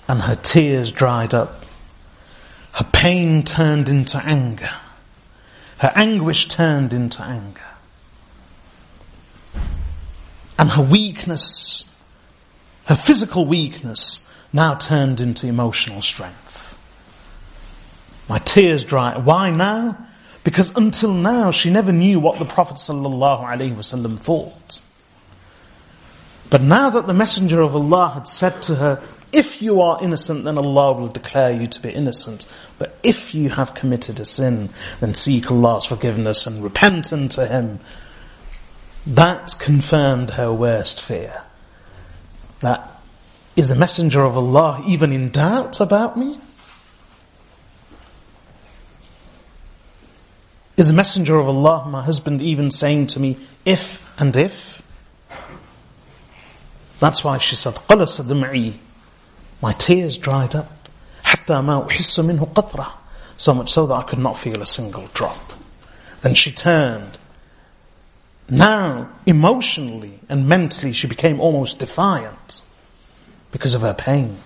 [0.07, 1.65] and her tears dried up.
[2.73, 4.71] Her pain turned into anger.
[5.79, 7.61] Her anguish turned into anger.
[10.57, 11.83] And her weakness,
[12.85, 16.46] her physical weakness, now turned into emotional strength.
[18.27, 19.17] My tears dry.
[19.17, 19.97] Why now?
[20.43, 24.81] Because until now she never knew what the Prophet thought.
[26.49, 30.45] But now that the Messenger of Allah had said to her, if you are innocent,
[30.45, 32.45] then Allah will declare you to be innocent.
[32.77, 34.69] But if you have committed a sin,
[35.01, 37.79] then seek Allah's forgiveness and repent unto Him.
[39.05, 41.43] That confirmed her worst fear.
[42.61, 43.01] That
[43.57, 46.39] is the Messenger of Allah even in doubt about me?
[50.76, 54.82] Is the Messenger of Allah, my husband, even saying to me, if and if?
[56.98, 58.78] That's why she said, قَلَصَ دمعي
[59.62, 60.88] my tears dried up.
[61.24, 62.92] حتى ما أحس منه قطرة.
[63.36, 65.52] So much so that I could not feel a single drop.
[66.20, 67.16] Then she turned.
[68.48, 72.60] Now, emotionally and mentally, she became almost defiant
[73.52, 74.38] because of her pain.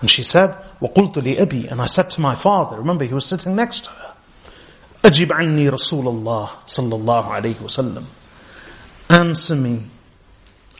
[0.00, 3.56] And she said, وَقُلْتُ لِأَبِي And I said to my father, remember he was sitting
[3.56, 3.97] next to her,
[5.04, 8.04] أَجِبْ عَنِّي رَسُولَ اللَّهِ صلى الله عليه وسلم.
[9.10, 9.82] Answer me.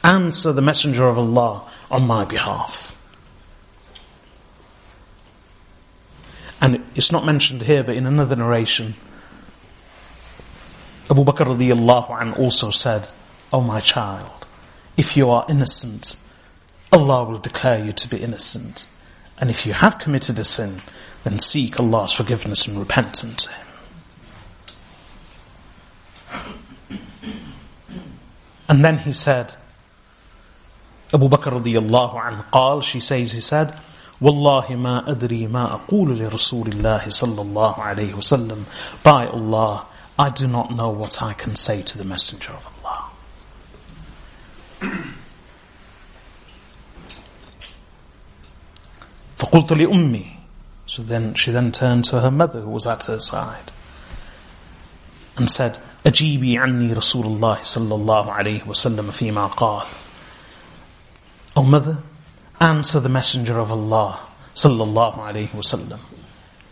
[0.02, 2.96] Answer the messenger of Allah on my behalf.
[6.60, 8.94] And it's not mentioned here, but in another narration,
[11.10, 13.02] Abu Bakr radiallahu an also said,
[13.52, 14.46] O oh my child,
[14.96, 16.16] if you are innocent,
[16.90, 18.86] Allah will declare you to be innocent.
[19.36, 20.80] And if you have committed a sin,
[21.24, 23.66] then seek Allah's forgiveness and repent unto Him.
[28.68, 29.54] And then he said,
[31.12, 33.78] Abu Bakr radiallahu anhu قال, she says, he said,
[34.20, 38.64] والله ما أدري ما أقول لرسول الله صلى الله عليه وسلم
[39.02, 39.86] By Allah,
[40.18, 43.10] I do not know what I can say to the Messenger of Allah.
[49.38, 50.36] فقلت لأمي
[50.86, 53.72] So then she then turned to her mother who was at her side
[55.36, 59.86] and said, أجيبي عني رسول الله صلى الله عليه وسلم فيما قال
[61.56, 61.98] O mother,
[62.60, 64.18] answer the messenger of Allah
[64.54, 65.98] صلى الله عليه وسلم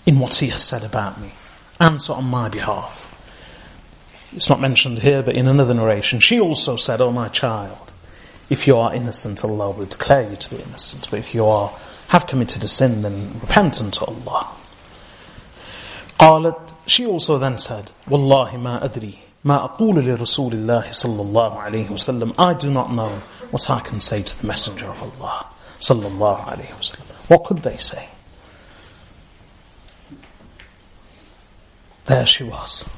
[0.07, 1.33] in what he has said about me.
[1.81, 3.09] Answer on my behalf.
[4.35, 7.93] It's not mentioned here, but in another narration, she also said, O my child,
[8.51, 11.09] if you are innocent, Allah will declare you to be innocent.
[11.11, 11.73] But if you are,
[12.09, 14.49] have committed a sin, then repent unto Allah.
[16.19, 16.57] قالت
[16.87, 22.35] she also then said, والله ما أدري ما أقول لرسول الله صلى الله عليه وسلم
[22.39, 25.47] I do not know what I can say to the Messenger of Allah
[25.81, 27.29] صلى الله عليه وسلم.
[27.29, 28.09] What could they say?
[32.07, 32.89] There she was,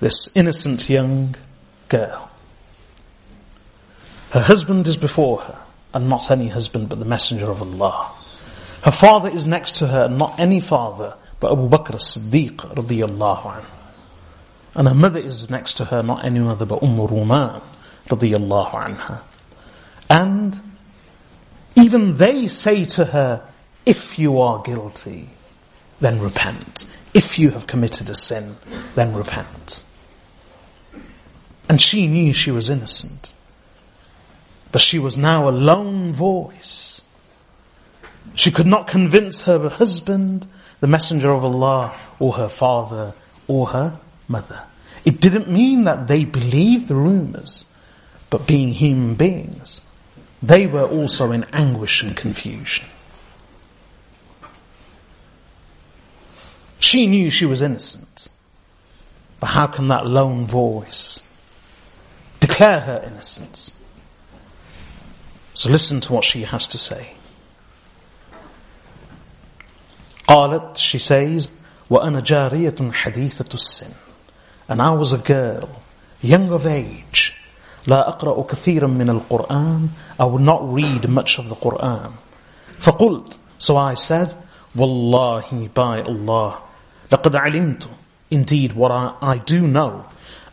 [0.00, 1.34] this innocent young
[1.88, 2.30] girl.
[4.30, 5.58] Her husband is before her,
[5.92, 8.10] and not any husband but the Messenger of Allah.
[8.82, 13.43] Her father is next to her, and not any father but Abu Bakr as-Siddiq radiyallahu
[13.43, 13.65] anhu.
[14.75, 17.61] And her mother is next to her, not any other but Umm Ruman
[18.07, 19.21] radiyallahu anha.
[20.09, 20.59] And
[21.75, 23.47] even they say to her,
[23.85, 25.29] if you are guilty,
[25.99, 26.85] then repent.
[27.13, 28.57] If you have committed a sin,
[28.95, 29.83] then repent.
[31.67, 33.33] And she knew she was innocent.
[34.71, 37.01] But she was now a lone voice.
[38.35, 40.47] She could not convince her husband
[40.79, 43.13] the Messenger of Allah or her father
[43.47, 44.63] or her mother.
[45.05, 47.65] It didn't mean that they believed the rumors,
[48.29, 49.81] but being human beings,
[50.41, 52.85] they were also in anguish and confusion.
[56.79, 58.29] She knew she was innocent,
[59.39, 61.19] but how can that lone voice
[62.39, 63.75] declare her innocence?
[65.53, 67.11] So listen to what she has to say.
[70.29, 71.49] قالت, she says,
[71.89, 73.91] وأنا جارية حديثة السن.
[74.67, 75.81] And I was a girl,
[76.21, 77.33] young of age.
[77.87, 79.89] لا أقرأ كثيرا من القرآن.
[80.19, 82.11] I would not read much of the Quran.
[82.79, 84.35] فقلت, so I said,
[84.77, 86.59] والله by Allah,
[87.11, 87.87] لقد علمت,
[88.29, 90.05] indeed what I, I do know,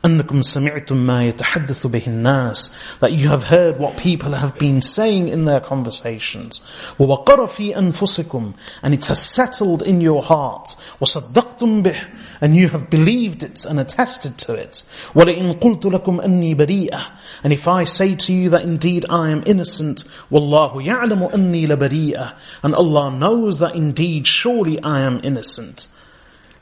[0.06, 5.28] أنكم سمعتم ما يتحدث به الناس that you have heard what people have been saying
[5.28, 6.62] in their conversations
[7.00, 8.54] ووقر في أنفسكم
[8.84, 11.96] and it has settled in your heart وصدقتم به
[12.42, 14.84] and you have believed it and attested to it
[15.16, 17.02] ولئن قلت لكم أني بريئة
[17.44, 22.34] and if I say to you that indeed I am innocent والله يعلم أني لبريئة
[22.64, 25.90] and Allah knows that indeed surely I am innocent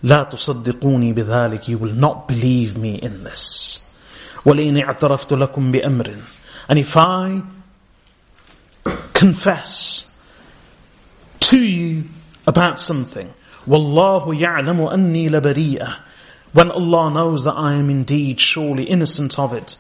[0.04, 3.80] لا تصدقوني بذلك you will not believe me in this
[4.46, 6.16] ولئن اعترفت لكم بأمر
[6.70, 7.42] and if I
[9.14, 10.06] confess
[11.40, 12.04] to you
[12.48, 13.28] about something
[13.68, 15.96] والله يعلم أني لبريئة
[16.54, 19.78] when Allah knows that I am indeed surely innocent of it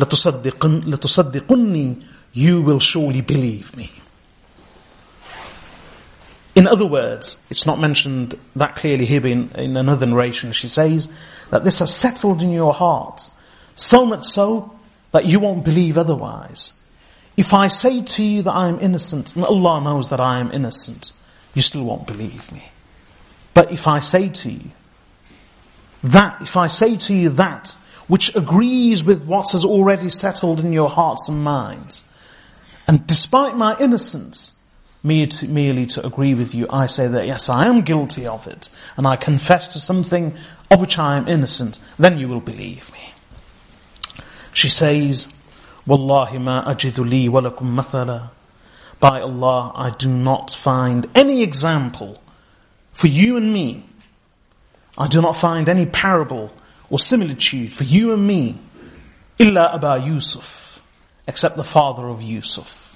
[0.00, 1.96] لتصدقن, لتصدقني
[2.34, 3.90] you will surely believe me
[6.55, 10.51] in other words, it's not mentioned that clearly here in, in another narration.
[10.51, 11.07] She says
[11.51, 13.31] that this has settled in your hearts,
[13.75, 14.77] so much so
[15.11, 16.73] that you won't believe otherwise.
[17.37, 20.51] If I say to you that I am innocent, and Allah knows that I am
[20.51, 21.11] innocent,
[21.53, 22.69] you still won't believe me.
[23.53, 24.71] But if I say to you
[26.03, 27.75] that, if I say to you that
[28.07, 32.01] which agrees with what has already settled in your hearts and minds,
[32.87, 34.55] and despite my innocence,
[35.03, 39.07] merely to agree with you, I say that yes, I am guilty of it, and
[39.07, 40.35] I confess to something
[40.69, 43.13] of which I am innocent, then you will believe me.
[44.53, 45.33] She says,
[45.85, 48.31] Wallahi ma ajidu li walakum mathala.
[48.99, 52.21] By Allah, I do not find any example
[52.91, 53.85] for you and me.
[54.97, 56.51] I do not find any parable
[56.89, 58.59] or similitude for you and me.
[59.37, 60.81] Illa Aba Yusuf,
[61.25, 62.88] except the father of Yusuf.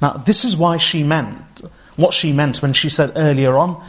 [0.00, 1.60] Now, this is why she meant,
[1.96, 3.82] what she meant when she said earlier on,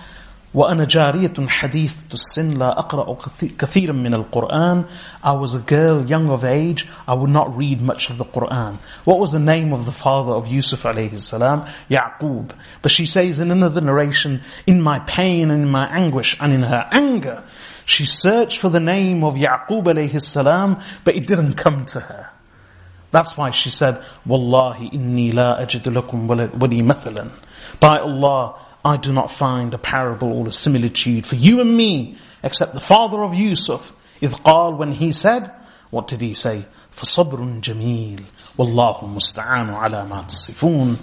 [0.54, 3.18] وأنا جارية حديثة السن لا أقرأ
[3.60, 4.86] كثيرا من القرآن
[5.24, 8.78] I was a girl young of age I would not read much of the Quran
[9.04, 11.66] What was the name of the father of Yusuf alayhi salam?
[11.92, 12.52] Ya'qub
[12.82, 16.64] But she says in another narration In my pain and in my anguish and in
[16.64, 17.44] her anger
[17.86, 22.30] She searched for the name of Ya'qub alayhi salam But it didn't come to her
[23.12, 27.32] That's why she said Wallahi inni la ajidu lakum wali mathalan
[27.80, 32.18] By Allah I do not find a parable or a similitude for you and me,
[32.42, 35.52] except the father of Yusuf, إذ قال, when he said,
[35.90, 36.66] what did he say?
[36.96, 38.24] فصبر جميل
[38.58, 40.98] والله المستعان على ما تصفون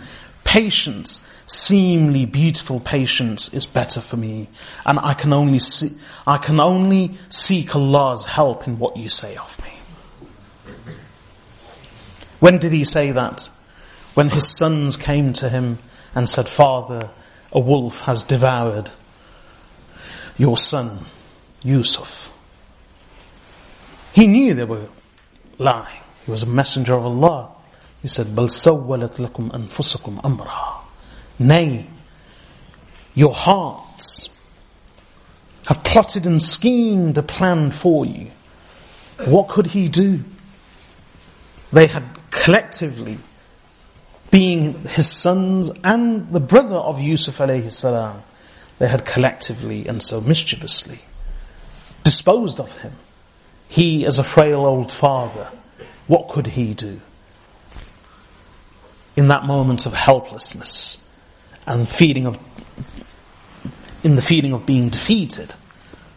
[0.45, 4.49] Patience, seemingly beautiful patience is better for me.
[4.85, 5.91] And I can only see,
[6.27, 9.68] I can only seek Allah's help in what you say of me.
[12.41, 13.51] When did he say that?
[14.15, 15.79] When his sons came to him
[16.15, 17.11] and said, Father,
[17.53, 18.91] a wolf has devoured
[20.37, 21.07] your son,
[21.63, 22.31] Yusuf.
[24.13, 24.89] He knew they were
[25.59, 26.01] lying.
[26.25, 27.51] He was a messenger of Allah.
[28.03, 30.81] He said, بَلْ سَوَّلَتْ لَكُمْ أَنفُسُكُمْ أَمْرًا
[31.39, 31.87] Nay,
[33.15, 34.29] your hearts
[35.67, 38.31] have plotted and schemed a plan for you.
[39.25, 40.21] What could he do?
[41.73, 43.19] They had collectively
[44.31, 48.23] being his sons and the brother of Yusuf alayhi salam,
[48.79, 51.01] they had collectively and so mischievously
[52.03, 52.93] disposed of him.
[53.69, 55.49] He as a frail old father,
[56.07, 57.01] what could he do?
[59.17, 60.99] In that moment of helplessness
[61.67, 62.39] and feeling of,
[64.03, 65.53] in the feeling of being defeated,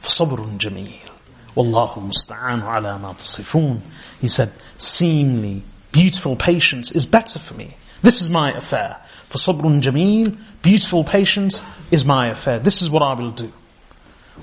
[0.03, 1.09] فصبر جميل
[1.55, 3.81] والله المستعان على ما تصفون.
[4.21, 9.00] He said, seemly, beautiful patience is better for me this is my affair.
[9.28, 12.58] For sabrun jameel, beautiful patience is my affair.
[12.58, 13.52] This is what I will do.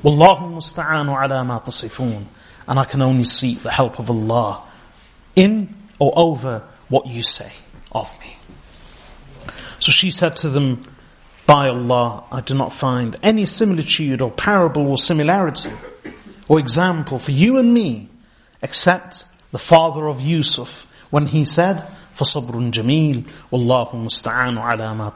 [0.02, 2.26] Wallahu musta'anu ala ma tasifun.
[2.68, 4.64] And I can only seek the help of Allah
[5.36, 7.52] in or over what you say
[7.92, 8.38] of me.
[9.80, 10.84] So she said to them,
[11.46, 15.72] By Allah, I do not find any similitude or parable or similarity
[16.48, 18.10] or example for you and me
[18.62, 21.85] except the father of Yusuf when he said,
[22.15, 25.13] فصبر جميل والله المستعان على ما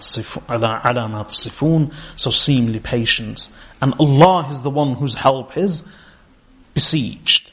[0.48, 3.48] على على ما تصفون so seemly patience
[3.80, 5.86] and Allah is the one whose help is
[6.74, 7.50] besieged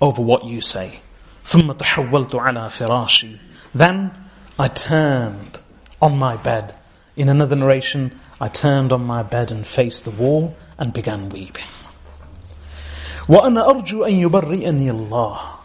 [0.00, 1.00] over what you say
[1.44, 3.38] ثم تحولت على فراشي
[3.74, 4.10] then
[4.58, 5.60] I turned
[6.00, 6.74] on my bed
[7.16, 11.70] in another narration I turned on my bed and faced the wall and began weeping
[13.28, 15.55] وأنا أرجو أن يبرئني الله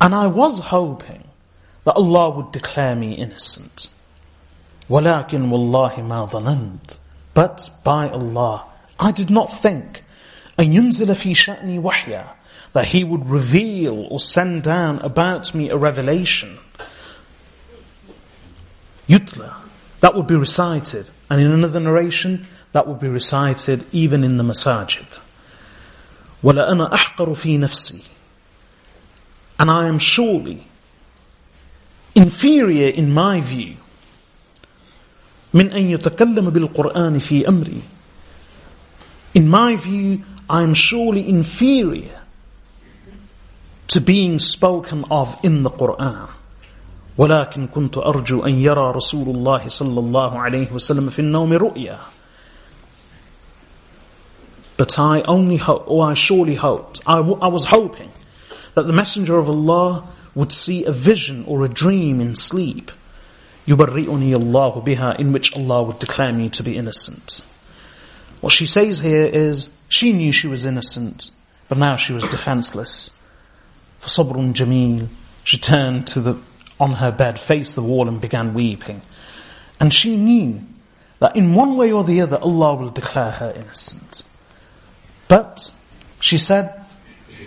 [0.00, 1.24] and I was hoping
[1.84, 3.90] that Allah would declare me innocent.
[4.88, 6.96] ولكن والله ما ظننت
[7.34, 8.64] But by Allah,
[8.98, 10.02] I did not think
[10.58, 12.26] أن ينزل في شأني وحيا
[12.72, 16.58] that He would reveal or send down about me a revelation.
[19.08, 19.54] Yutla,
[20.00, 21.10] that would be recited.
[21.28, 25.06] And in another narration, that would be recited even in the masajid.
[26.44, 28.06] وَلَأَنَا أَحْقَرُ فِي نَفْسِي
[29.58, 30.66] And I am surely
[32.14, 33.76] inferior in my view
[35.54, 37.82] من أن يتكلم بالقرآن في أمري
[39.34, 42.20] In my view, I am surely inferior
[43.88, 46.28] to being spoken of in the Quran.
[47.18, 51.98] ولكن كنت أرجو أن يرى رسول الله صلى الله عليه وسلم في النوم رؤيا.
[54.76, 58.10] But I only hope, or I surely hoped, I, I was hoping
[58.74, 62.90] that the Messenger of Allah would see a vision or a dream in sleep.
[63.66, 67.46] يُبَرِّئُنِي اللَّهُ بِهَا in which Allah would declare me to be innocent.
[68.40, 71.30] What she says here is, she knew she was innocent,
[71.68, 73.10] but now she was defenseless.
[74.02, 75.08] فَصَبْرٌ جَمِيلٌ
[75.44, 76.38] She turned to the,
[76.78, 79.02] on her bed, faced the wall and began weeping.
[79.78, 80.62] And she knew
[81.18, 84.22] that in one way or the other Allah will declare her innocent.
[85.28, 85.72] But
[86.18, 86.83] she said,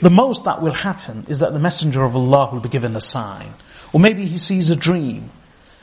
[0.00, 3.00] the most that will happen is that the Messenger of Allah will be given a
[3.00, 3.54] sign.
[3.92, 5.30] Or maybe he sees a dream,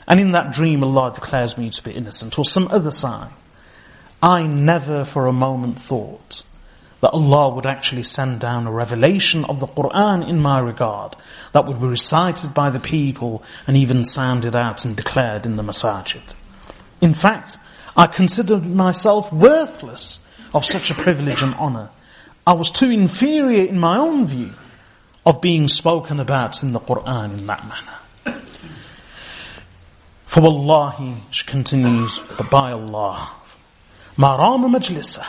[0.06, 3.30] and in that dream Allah declares me to be innocent, or some other sign.
[4.22, 6.42] I never for a moment thought
[7.00, 11.14] that Allah would actually send down a revelation of the Quran in my regard
[11.52, 15.62] that would be recited by the people and even sounded out and declared in the
[15.62, 16.22] masajid.
[17.00, 17.58] In fact,
[17.96, 20.20] I considered myself worthless
[20.54, 21.90] of such a privilege and honor
[22.45, 24.51] I was too inferior in my own view
[25.25, 28.39] of being spoken about in the Quran in that manner.
[30.25, 33.31] For wallahi, she continues, but by Allah,
[34.17, 35.25] Marama majlisa.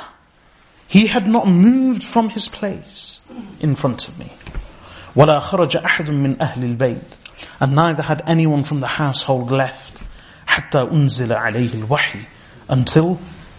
[0.87, 3.20] He had not moved from his place
[3.61, 4.31] in front of me.
[5.16, 7.16] ولا خرج أحد من أهل البيت
[7.61, 10.03] and neither had anyone from the household left
[10.47, 12.27] حتى أنزل عليه الوحي
[12.68, 13.18] until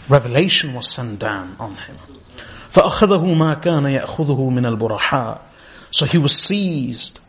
[0.10, 1.98] revelation was sent down on him.
[2.78, 5.42] فأخذه ما كان يأخذه من البرحاء
[5.92, 7.20] so he was seized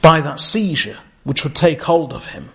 [0.00, 2.50] by that seizure which would take hold of him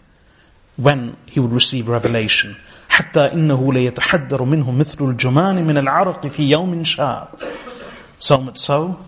[0.75, 2.55] when he would receive revelation
[2.89, 7.27] حتى إنه ليتحدر منه مثل الجمان من العرق في يوم شاب
[8.19, 8.99] so much so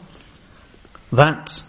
[1.12, 1.64] that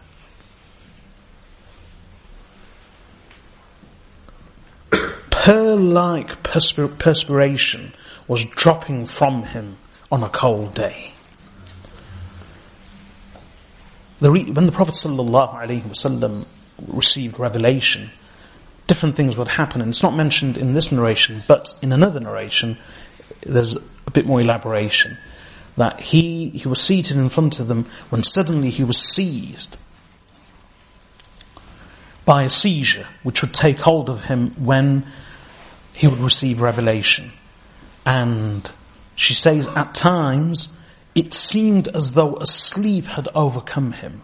[5.30, 7.92] pearl-like perspir- perspiration
[8.28, 9.78] was dropping from him
[10.11, 11.11] on a cold day.
[14.21, 16.45] The re- when the Prophet ﷺ
[16.87, 18.11] received revelation,
[18.87, 22.77] different things would happen, and it's not mentioned in this narration, but in another narration,
[23.41, 25.17] there's a bit more elaboration.
[25.77, 29.77] That he, he was seated in front of them when suddenly he was seized
[32.23, 35.05] by a seizure which would take hold of him when
[35.93, 37.31] he would receive revelation.
[38.05, 38.69] And
[39.16, 40.76] she says at times
[41.14, 44.22] it seemed as though a sleep had overcome him.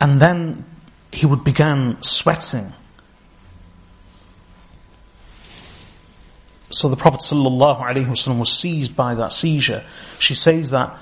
[0.00, 0.64] And then
[1.12, 2.72] he would begin sweating
[6.72, 9.84] So the Prophet ﷺ was seized by that seizure.
[10.20, 10.96] She says that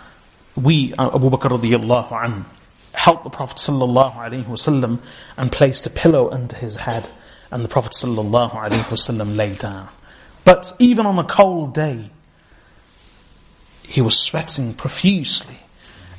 [0.57, 2.47] we, uh, Abu Bakr radiallahu anh,
[2.93, 4.99] helped the Prophet ﷺ
[5.37, 7.09] and placed a pillow under his head
[7.51, 9.89] and the Prophet ﷺ lay down.
[10.45, 12.11] But even on a cold day,
[13.83, 15.59] he was sweating profusely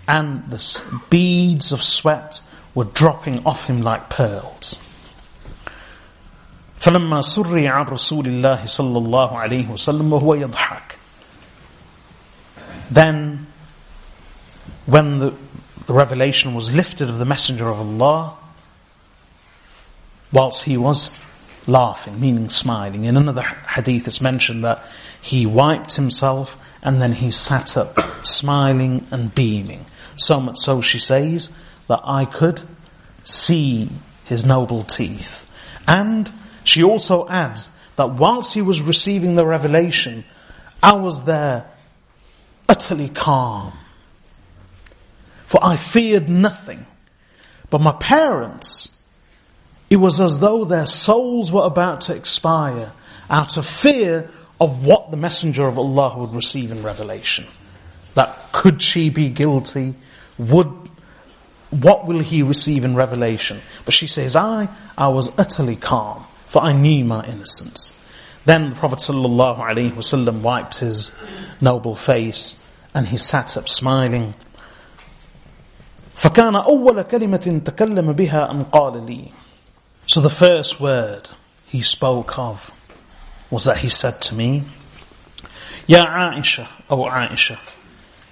[0.08, 2.42] and the beads of sweat
[2.74, 4.82] were dropping off him like pearls.
[6.80, 10.96] فلما سري عن رسول الله صلى الله عليه وسلم وهو يضحك
[12.90, 13.48] Then,
[14.88, 15.36] when the,
[15.86, 18.36] the revelation was lifted of the Messenger of Allah,
[20.32, 21.16] whilst he was
[21.68, 23.06] laughing, meaning smiling.
[23.06, 24.84] In another hadith it's mentioned that
[25.22, 29.87] he wiped himself and then he sat up, smiling and beaming.
[30.17, 31.51] So much so she says
[31.89, 32.61] that I could
[33.25, 33.89] see
[34.27, 35.51] his noble teeth.
[35.89, 36.31] And
[36.63, 40.25] she also adds that whilst he was receiving the revelation,
[40.83, 41.67] I was there
[42.69, 43.73] utterly calm.
[45.47, 46.87] For I feared nothing.
[47.71, 48.89] But my parents,
[49.89, 52.93] it was as though their souls were about to expire
[53.31, 54.31] out of fear
[54.64, 57.48] of what the Messenger of Allah would receive in revelation.
[58.16, 59.96] That could she be guilty?
[60.38, 60.68] Would,
[61.70, 63.62] what will he receive in revelation?
[63.86, 64.68] But she says, I,
[64.98, 67.94] I was utterly calm for I knew my innocence.
[68.44, 71.12] Then the Prophet ﷺ wiped his
[71.62, 72.58] noble face
[72.96, 74.34] and he sat up smiling.
[76.18, 79.32] فكان أول كلمة تكلم بها أن قال لي
[80.08, 81.30] So the first word
[81.68, 82.72] he spoke of
[83.50, 84.64] was that he said to me,
[85.88, 87.58] Ya Aisha, O Aisha,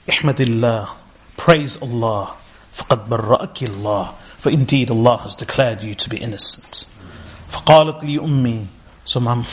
[0.10, 0.90] احمد الله,
[1.38, 2.36] praise Allah,
[2.78, 6.86] فقد برأك الله, for indeed Allah has declared you to be innocent.
[7.52, 8.68] فقالت لي أمي
[9.06, 9.46] So my,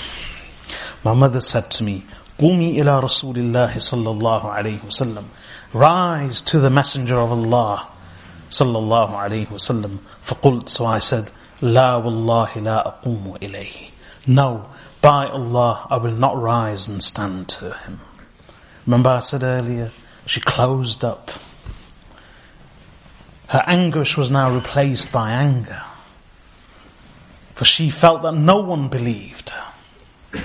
[1.04, 2.04] my mother said to me,
[2.38, 5.24] قومي إلى رسول الله صلى الله عليه وسلم
[5.72, 7.86] Rise to the messenger of Allah
[8.50, 11.30] صلى الله عليه وسلم فقلت So I said,
[11.62, 13.90] لا والله لا أقوم إليه
[14.26, 14.66] No,
[15.00, 18.00] by Allah, I will not rise and stand to him.
[18.86, 19.92] Remember I said earlier,
[20.26, 21.30] she closed up.
[23.48, 25.82] Her anguish was now replaced by anger
[27.54, 30.40] for she felt that no one believed her.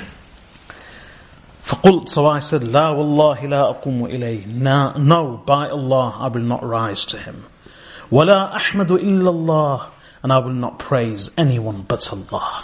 [1.65, 4.47] فقلت, so I said, لا والله لا أقوم إليه.
[4.47, 7.45] No, no, by Allah, I will not rise to him.
[8.11, 9.87] ولا أحمد إلا الله,
[10.23, 12.63] and I will not praise anyone but Allah.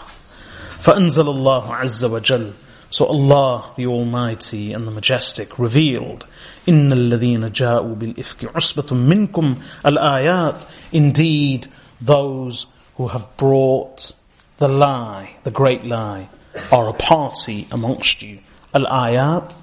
[0.81, 2.53] فأنزل الله عز وجل,
[2.89, 6.25] so Allah, the Almighty and the Majestic, revealed,
[6.67, 10.65] إن الذين جاءوا بالإفك عصبة منكم الآيات.
[10.91, 11.67] Indeed,
[11.99, 14.11] those who have brought
[14.57, 16.29] the lie, the great lie,
[16.71, 18.39] are a party amongst you.
[18.73, 19.61] Al-ayat,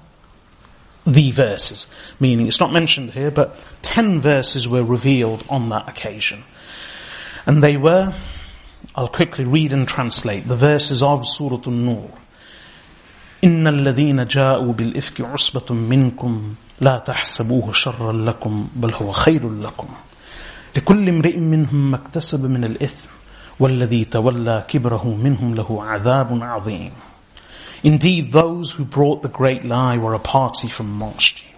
[1.05, 1.87] the verses.
[2.19, 6.43] Meaning, it's not mentioned here, but ten verses were revealed on that occasion.
[7.45, 8.13] And they were,
[8.97, 12.09] I'll quickly read and translate, the verses of Surah An-Nur.
[13.43, 19.87] إن الذين جاءوا بالإفك عصبة منكم لا تحسبوه شرا لكم بل هو خير لكم
[20.75, 23.09] لكل امرئ منهم ما اكتسب من الإثم
[23.59, 26.91] والذي تولى كبره منهم له عذاب عظيم
[27.83, 31.49] Indeed, those who brought the great lie were a party from amongst you.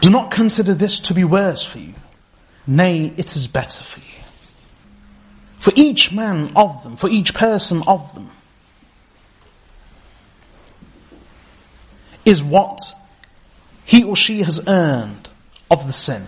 [0.00, 1.94] Do not consider this to be worse for you.
[2.64, 4.05] Nay, it is better for you.
[5.58, 8.30] For each man of them, for each person of them,
[12.24, 12.80] is what
[13.84, 15.28] he or she has earned
[15.70, 16.26] of the sin.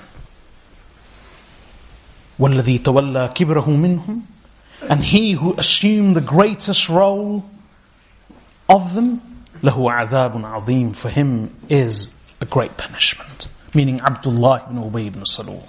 [2.38, 4.22] وَالَّذِي تَوَلَّى كِبْرَهُ مِنْهُمْ
[4.88, 7.48] And he who assumed the greatest role
[8.68, 13.48] of them, لَهُ عَذَابٌ عَظِيمٌ For him is a great punishment.
[13.72, 15.66] Meaning Abdullah ibn Ubay ibn Salul.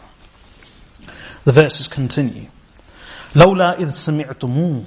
[1.44, 2.48] The verses continue.
[3.36, 4.86] لَوْلَا إِذْ سَمِعْتُمُوهُ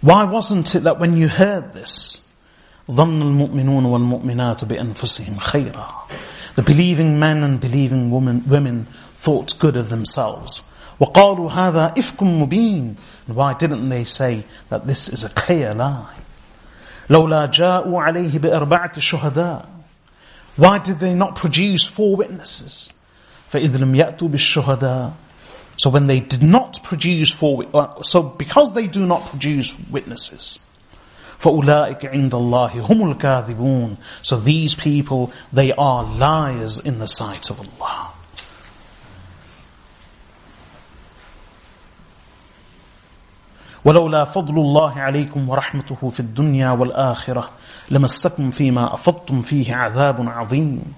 [0.00, 2.22] Why wasn't it that when you heard this,
[2.90, 5.88] ظن المؤمنون والمؤمنات بأنفسهم خيرا
[6.54, 10.62] The believing men and believing women, women thought good of themselves.
[11.00, 12.96] وقالوا هذا إفك مبين
[13.26, 16.16] And why didn't they say that this is a clear lie?
[17.10, 19.66] لولا جاءوا عليه بأربعة شهداء
[20.56, 22.88] Why did they not produce four witnesses?
[23.52, 25.12] فإذ لم يأتوا بالشهداء
[25.76, 27.64] So when they did not produce four,
[28.04, 30.60] so because they do not produce witnesses,
[31.42, 37.58] فَأُولَٰئِكَ عِنْدَ اللَّهِ هُمُ الْكَاذِبُونَ So these people, they are liars in the sight of
[37.60, 38.12] Allah.
[43.84, 47.50] ولولا فضل الله عليكم ورحمته في الدنيا والآخرة
[47.90, 50.94] لمسكم فيما أفضتم فيه عذاب عظيم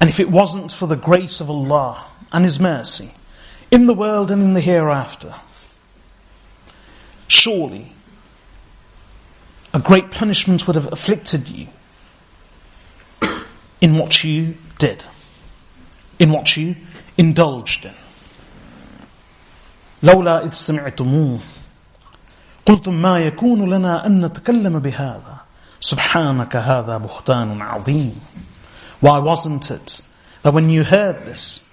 [0.00, 3.10] And if it wasn't for the grace of Allah and His mercy
[3.70, 5.34] in the world and in the hereafter,
[7.28, 7.92] surely
[9.72, 11.66] a great punishment would have afflicted you
[13.80, 15.02] in what you did,
[16.18, 16.76] in what you
[17.18, 17.94] indulged in.
[20.02, 21.40] لولا إذ سمعتموه
[22.66, 25.36] قلتم ما يكون لنا أن نتكلم بهذا
[25.80, 28.20] سبحانك هذا بهتان عظيم
[29.00, 30.00] Why wasn't it
[30.42, 31.64] that when you heard this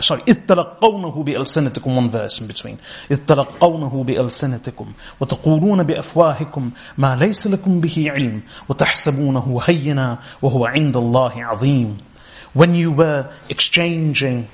[0.00, 2.78] sorry, إذ تلقونه بألسنتكم one verse in between
[3.10, 11.44] إذ تلقونه بألسنتكم وتقولون بأفواهكم ما ليس لكم به علم وتحسبونه هينا وهو عند الله
[11.44, 11.98] عظيم
[12.54, 14.48] when you were exchanging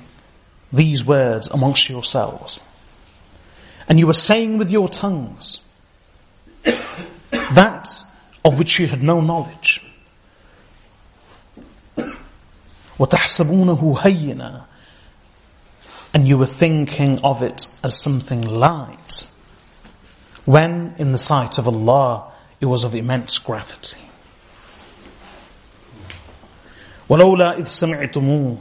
[0.73, 2.59] these words amongst yourselves
[3.87, 5.61] and you were saying with your tongues
[7.53, 7.89] that
[8.45, 9.81] of which you had no knowledge
[12.99, 14.65] وتحسبونه هينا
[16.12, 19.28] and you were thinking of it as something light,
[20.44, 24.00] when in the sight of Allah it was of immense gravity.
[27.08, 28.58] وَلَوْلَا إِذْ سَمِعْتُمُوهُ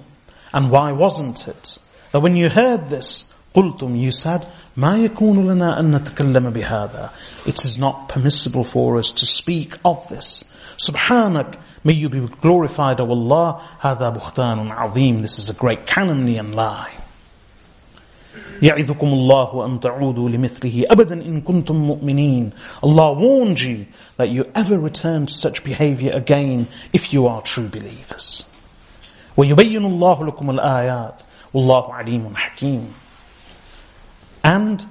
[0.53, 1.80] And why wasn't it
[2.11, 4.45] that when you heard this, قُلْتُمْ You said,
[4.78, 7.09] مَا يَكُونُ لَنَا أَن نَتَكَلَّمَ بِهَذَا
[7.47, 10.43] It is not permissible for us to speak of this.
[10.78, 16.38] Subhanak, may you be glorified, O Allah, هَذَا بُهْتَانٌ عَظِيمٌ This is a great calumny
[16.38, 16.91] and lie.
[18.61, 22.51] يعظكم الله أن تعودوا لمثله أبدا إن كنتم مؤمنين
[22.84, 23.86] Allah warned you
[24.18, 28.45] that you ever return to such behavior again if you are true believers.
[29.38, 31.22] ويبين الله لكم الآيات
[31.53, 32.93] والله عليم حكيم
[34.43, 34.86] And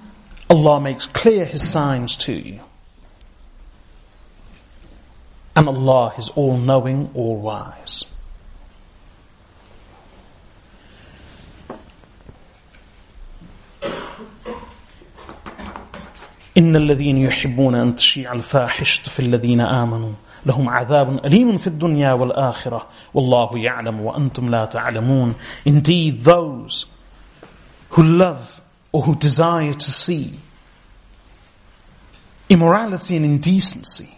[0.51, 2.61] Allah makes clear His signs to you.
[5.57, 8.05] And Allah is all knowing, all wise.
[16.59, 20.13] إن الذين يحبون أن تشيع الفاحشة في الذين آمنوا
[20.47, 25.35] لهم عذاب أليم في الدنيا والآخرة والله يعلم وأنتم لا تعلمون
[25.67, 26.97] Indeed those
[27.91, 28.61] who love
[28.93, 30.33] or who desire to see
[32.49, 34.15] immorality and indecency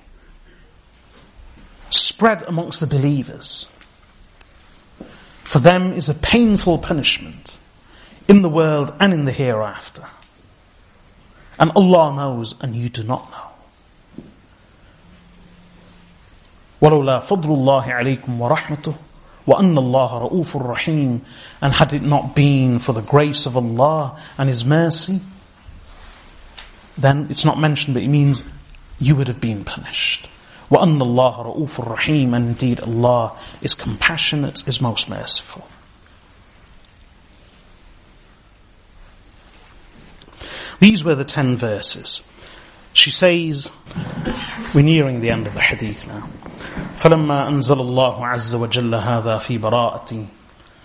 [1.91, 3.67] spread amongst the believers
[5.45, 7.59] for them is a painful punishment
[8.27, 10.05] in the world and in the hereafter.
[11.61, 13.47] And Allah knows and you do not know.
[16.81, 18.95] ولولا فضل الله عليكم ورحمته
[19.47, 21.21] وأن الله رؤوف رحيم
[21.63, 25.21] and had it not been for the grace of Allah and His mercy
[26.99, 28.45] then it's not mentioned but it means
[28.99, 30.29] you would have been punished
[30.71, 35.67] وأن الله رؤوف رحيم and indeed Allah is compassionate is most merciful
[40.81, 42.27] These were the ten verses.
[42.93, 43.71] She says,
[44.75, 46.29] we're nearing the end of the hadith now.
[46.99, 50.27] فلما أنزل الله عز وجل هذا في براءتي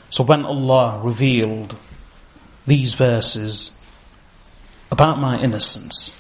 [0.10, 1.76] So when Allah revealed
[2.68, 3.72] these verses
[4.92, 6.18] about my innocence.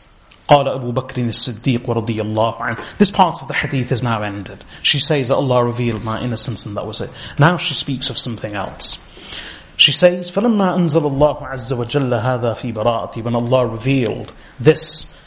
[0.47, 2.97] قال أبو بكر الصديق رضي الله عنه.
[2.97, 4.63] This part of the hadith is now ended.
[4.81, 7.09] She says that Allah revealed my innocence and that was it.
[7.39, 8.99] Now she speaks of something else.
[9.77, 15.17] She says, فَلَمَّا أَنزَلَ اللَّهُ عَزَّ وَجَلَّ هَذَا فِي بَرَاءَتِي When Allah revealed this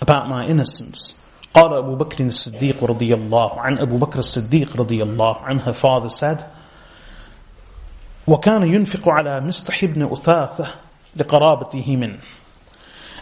[0.00, 1.18] about my innocence.
[1.54, 6.08] قال أبو بكر الصديق رضي الله عنه Abu Bakr الصديق رضي الله عنه Her father
[6.08, 6.44] said,
[8.26, 10.66] وكان ينفق على مستح بن أثاثة
[11.16, 12.18] لقرابته منه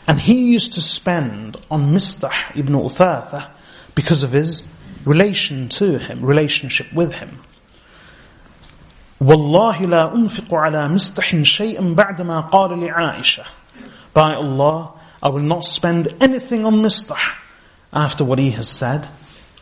[0.07, 3.49] and he used to spend on Mistah ibn Uthatha
[3.95, 4.67] because of his
[5.05, 7.41] relation to him, relationship with him.
[9.21, 13.45] والله لا أنفق على مستح شيئا بعدما قال لعائشة
[14.13, 14.91] By Allah,
[15.23, 17.17] I will not spend anything on Mistah
[17.93, 19.07] after what he has said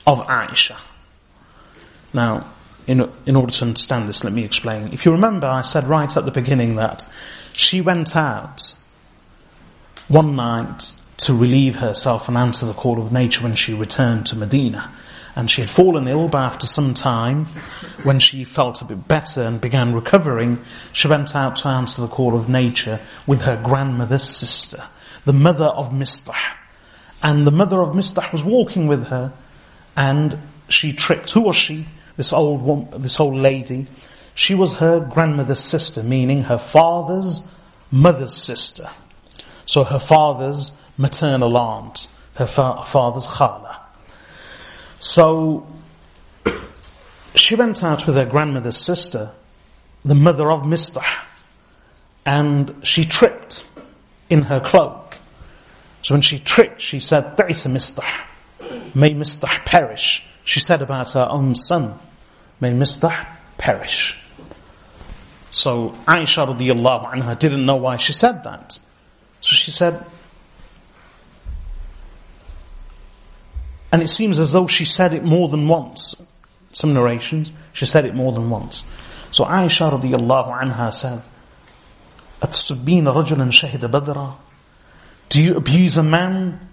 [0.07, 0.77] of Aisha.
[2.15, 2.47] Now,
[2.87, 4.93] in, in order to understand this, let me explain.
[4.95, 7.05] If you remember, I said right at the beginning that
[7.53, 8.75] she went out
[10.09, 14.37] one night to relieve herself and answer the call of nature when she returned to
[14.37, 14.91] Medina.
[15.36, 17.46] And she had fallen ill, but after some time,
[18.04, 22.08] when she felt a bit better and began recovering, she went out to answer the
[22.08, 24.84] call of nature with her grandmother's sister,
[25.26, 26.36] the mother of Mistah.
[27.24, 29.34] And the mother of Mistah was walking with her,
[29.96, 30.38] and
[30.70, 31.32] she tricked.
[31.32, 31.88] Who was she?
[32.16, 33.88] This old woman, this old lady.
[34.36, 37.48] She was her grandmother's sister, meaning her father's
[37.92, 38.90] mother's sister.
[39.66, 43.83] So her father's maternal aunt, her fa- father's khala.
[45.04, 45.68] So
[47.36, 49.32] she went out with her grandmother's sister,
[50.06, 51.04] the mother of Mistah,
[52.26, 53.66] and she tripped
[54.30, 55.18] in her cloak.
[56.04, 58.96] So when she tripped, she said, Ta'isa Mistah.
[58.96, 60.26] May Mistah perish.
[60.46, 62.00] She said about her own son,
[62.62, 63.28] May Mistah
[63.58, 64.18] perish.
[65.52, 68.80] So Aisha radiallahu anha didn't know why she said that.
[69.42, 70.06] So she said,
[73.93, 76.15] and it seems as though she said it more than once.
[76.73, 78.85] Some narrations, she said it more than once.
[79.31, 81.23] So Aisha radiallahu anha said,
[82.43, 84.35] أتسبين رجلا شهد بدرا
[85.29, 86.69] Do you abuse a man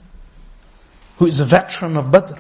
[1.17, 2.39] who is a veteran of Badr?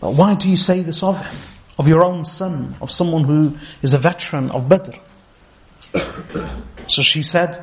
[0.00, 1.40] But why do you say this of him?
[1.78, 4.96] Of your own son, of someone who is a veteran of Badr?
[6.88, 7.62] So she said,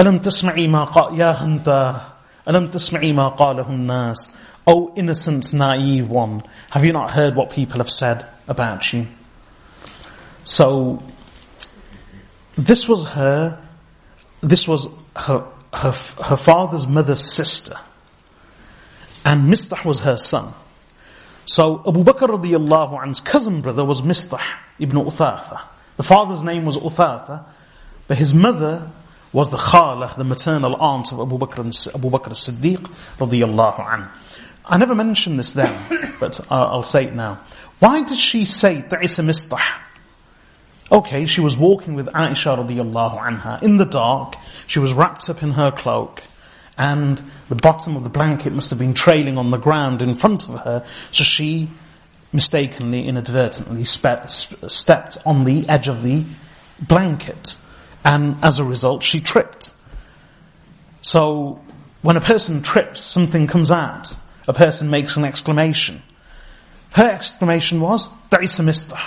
[0.00, 2.08] ألم تسمعي ما قال يا هنتا
[2.48, 4.36] ألم تسمعي ما قاله الناس
[4.66, 9.08] Oh innocent, naive one, have you not heard what people have said about you?
[10.44, 11.02] So,
[12.56, 13.58] this was her,
[14.40, 17.76] this was her, her, her father's mother's sister.
[19.24, 20.52] And Mistah was her son.
[21.46, 24.42] So Abu Bakr radiallahu anhu's cousin brother was Mistah
[24.78, 25.60] ibn Uthatha.
[25.96, 27.44] The father's name was Uthatha,
[28.06, 28.90] but his mother
[29.37, 31.59] was the khala, the maternal aunt of Abu Bakr,
[31.93, 32.89] Abu Bakr as-Siddiq
[33.19, 34.09] radiyallahu anhu.
[34.65, 37.41] I never mentioned this then, but I'll say it now.
[37.77, 39.61] Why did she say Ta'isa Mistah?
[40.91, 44.37] Okay, she was walking with Aisha radiyallahu anha in the dark.
[44.65, 46.23] She was wrapped up in her cloak
[46.75, 50.49] and the bottom of the blanket must have been trailing on the ground in front
[50.49, 50.83] of her.
[51.11, 51.69] So she
[52.33, 54.27] mistakenly, inadvertently spe-
[54.67, 56.25] stepped on the edge of the
[56.81, 57.55] blanket.
[58.07, 59.73] And as a result, she tripped.
[61.01, 61.61] So,
[62.01, 64.15] when a person trips, something comes out.
[64.47, 66.01] A person makes an exclamation.
[66.91, 69.03] Her exclamation was, Da'isa mistah.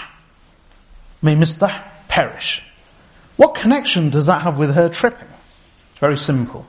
[1.22, 2.62] May mistah perish.
[3.36, 5.28] What connection does that have with her tripping?
[5.92, 6.66] It's Very simple.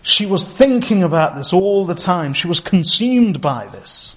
[0.00, 2.32] She was thinking about this all the time.
[2.32, 4.16] She was consumed by this.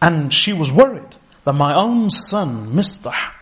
[0.00, 3.32] And she was worried that my own son, Mistah,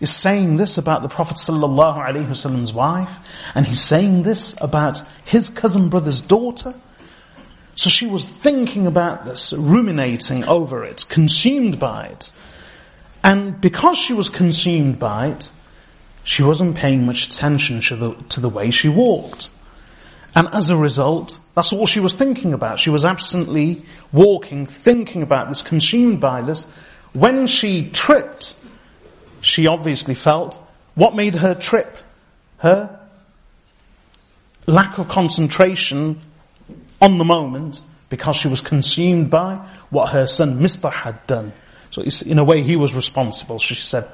[0.00, 3.10] is saying this about the Prophet ﷺ's wife,
[3.54, 6.74] and he's saying this about his cousin brother's daughter.
[7.74, 12.32] So she was thinking about this, ruminating over it, consumed by it.
[13.22, 15.50] And because she was consumed by it,
[16.24, 19.48] she wasn't paying much attention to the, to the way she walked.
[20.34, 22.78] And as a result, that's all she was thinking about.
[22.78, 26.66] She was absently walking, thinking about this, consumed by this.
[27.14, 28.54] When she tripped,
[29.40, 30.58] she obviously felt
[30.94, 31.96] what made her trip?
[32.58, 32.98] Her
[34.66, 36.20] lack of concentration
[37.00, 39.56] on the moment because she was consumed by
[39.90, 41.52] what her son Mistah had done.
[41.90, 43.58] So in a way he was responsible.
[43.58, 44.08] She said,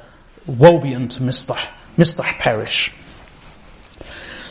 [0.46, 1.64] woe be unto Mistah,
[1.96, 2.92] Mistah perish.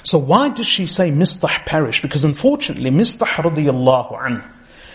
[0.03, 2.01] So why does she say Mistah perish?
[2.01, 4.49] Because unfortunately, Mistah radiallahu anhu,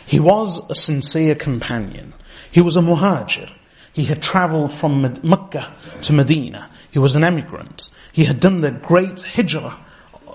[0.06, 2.12] he was a sincere companion.
[2.50, 3.50] He was a muhajir.
[3.96, 6.68] He had traveled from Mecca to Medina.
[6.90, 7.88] He was an emigrant.
[8.12, 9.74] He had done the great hijrah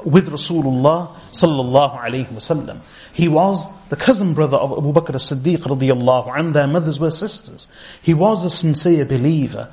[0.04, 2.80] with Rasulullah sallallahu alayhi wasallam.
[3.14, 6.54] He was the cousin brother of Abu Bakr as-Siddiq radiyallahu anhu.
[6.54, 7.68] Their mothers were sisters.
[8.02, 9.72] He was a sincere believer.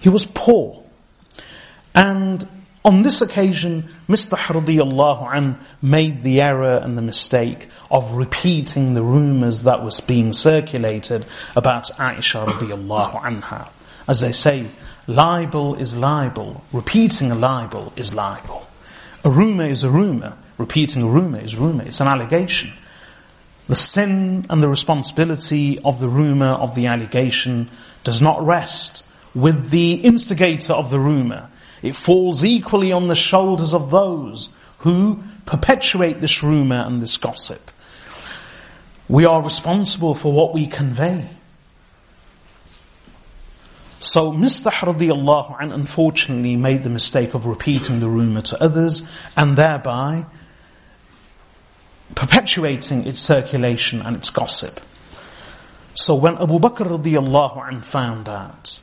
[0.00, 0.82] He was poor.
[1.94, 2.48] And
[2.84, 9.02] on this occasion, Mistah radiyallahu anhu made the error and the mistake of repeating the
[9.02, 13.68] rumors that was being circulated about Aisha radiyallahu anha.
[14.08, 14.66] As they say,
[15.06, 16.64] libel is libel.
[16.72, 18.66] Repeating a libel is libel.
[19.24, 20.36] A rumor is a rumor.
[20.58, 21.84] Repeating a rumor is rumor.
[21.84, 22.72] It's an allegation.
[23.68, 27.70] The sin and the responsibility of the rumor, of the allegation,
[28.02, 29.04] does not rest
[29.34, 31.48] with the instigator of the rumor.
[31.82, 37.70] It falls equally on the shoulders of those who perpetuate this rumor and this gossip.
[39.08, 41.28] We are responsible for what we convey.
[44.00, 49.06] So Mistah radiallahu an unfortunately made the mistake of repeating the rumor to others
[49.36, 50.26] and thereby
[52.14, 54.80] perpetuating its circulation and its gossip.
[55.94, 58.80] So when Abu Bakr radiallahu an found out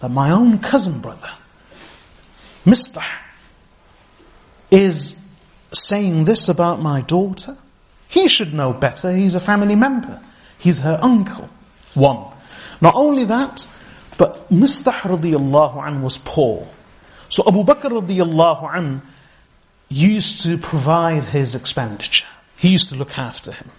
[0.00, 1.30] that my own cousin brother,
[2.68, 3.04] Mistah,
[4.70, 5.18] is
[5.72, 7.56] saying this about my daughter,
[8.08, 9.10] he should know better.
[9.12, 10.20] He's a family member.
[10.58, 11.48] He's her uncle.
[11.94, 12.32] One.
[12.80, 13.66] Not only that,
[14.18, 16.68] but Mistah radiallahu an was poor.
[17.28, 19.02] So Abu Bakr radiallahu an
[19.88, 22.26] used to provide his expenditure.
[22.56, 23.70] He used to look after him.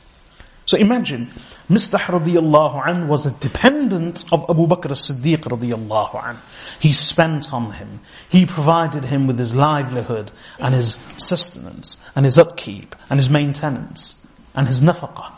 [0.66, 1.32] So imagine,
[1.70, 6.38] Mistah radiallahu an was a dependent of Abu Bakr as-Siddiq radiallahu an.
[6.80, 8.00] He spent on him.
[8.28, 14.20] He provided him with his livelihood and his sustenance and his upkeep and his maintenance
[14.56, 15.32] and his nafaqah.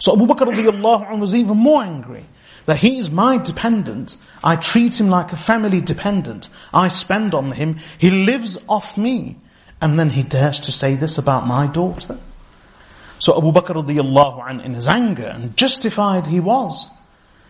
[0.00, 2.26] So Abu Bakr radiallahu an was even more angry
[2.66, 4.16] that he is my dependent.
[4.42, 6.48] I treat him like a family dependent.
[6.74, 7.78] I spend on him.
[7.98, 9.36] He lives off me.
[9.80, 12.18] And then he dares to say this about my daughter.
[13.20, 16.88] So Abu Bakr radiallahu an, in his anger, and justified he was,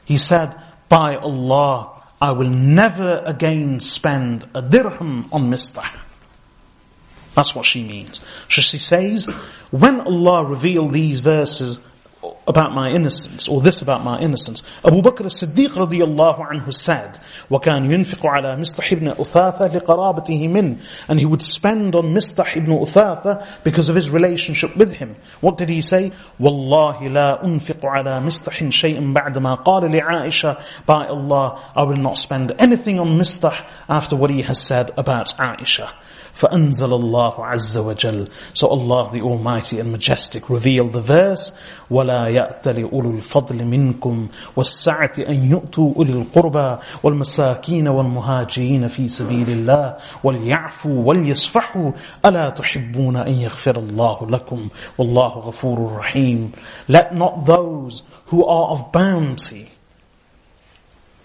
[0.04, 0.54] he said,
[0.88, 5.88] by Allah, I will never again spend a dirham on Mistah.
[7.34, 8.18] That's what she means.
[8.48, 9.26] So she says,
[9.70, 11.78] when Allah revealed these verses,
[12.49, 14.63] about my innocence, or this about my innocence.
[14.83, 17.19] Abu Bakr as-Siddiq radiallahu anhu said,
[17.49, 20.77] وَكَانْ يُنْفِقُ عَلى مِسْتَحِ ibn أُثَاثَ لِقَرَابَتِهِ مِنْ
[21.07, 25.15] And he would spend on Mistah ibn Uthatha because of his relationship with him.
[25.41, 26.11] What did he say?
[26.39, 32.53] وَاللَّهِ لَا أُنْفِقُ عَلى مِسْتَحٍ شَيْءٍ بَعْدَمَا قَالَ لِعَائِشَةَ By Allah, I will not spend
[32.59, 35.89] anything on Mistah after what he has said about Aisha.
[36.40, 38.28] فأنزل الله عز وجل.
[38.54, 41.52] So Allah the Almighty and Majestic revealed the verse
[41.90, 49.96] ولا يأتل أولو الفضل منكم والسعة أن يؤتوا أولي القربى والمساكين والمهاجرين في سبيل الله
[50.24, 51.92] وليعفوا وليصفحوا
[52.26, 54.68] ألا تحبون أن يغفر الله لكم
[54.98, 56.52] والله غفور رحيم.
[56.88, 59.68] Let not those who are of bounty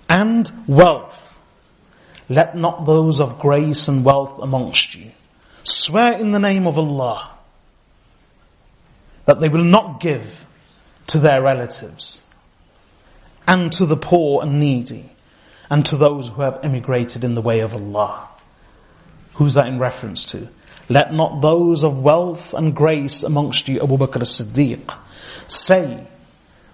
[0.10, 1.25] and wealth
[2.28, 5.12] Let not those of grace and wealth amongst you
[5.66, 7.32] swear in the name of Allah
[9.26, 10.46] that they will not give
[11.08, 12.22] to their relatives
[13.48, 15.10] and to the poor and needy
[15.70, 18.28] and to those who have emigrated in the way of Allah.
[19.34, 20.48] Who's that in reference to?
[20.88, 24.96] Let not those of wealth and grace amongst you, Abu Bakr as-Siddiq,
[25.48, 26.06] say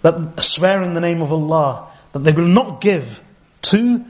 [0.02, 3.24] that swear in the name of Allah that they will not give
[3.64, 4.04] to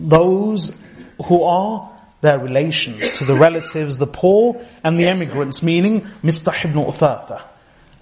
[0.00, 0.76] those
[1.24, 1.90] who are
[2.20, 7.42] their relations, to the relatives, the poor, and the emigrants, meaning Mistah ibn Uthatha.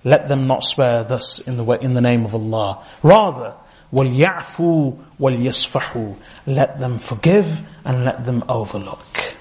[0.05, 2.85] Let them not swear thus in the, way, in the name of Allah.
[3.03, 3.55] Rather,
[3.93, 9.35] وَلْيَعْفُوا وَلْيَصْفَحُوا Let them forgive and let them overlook.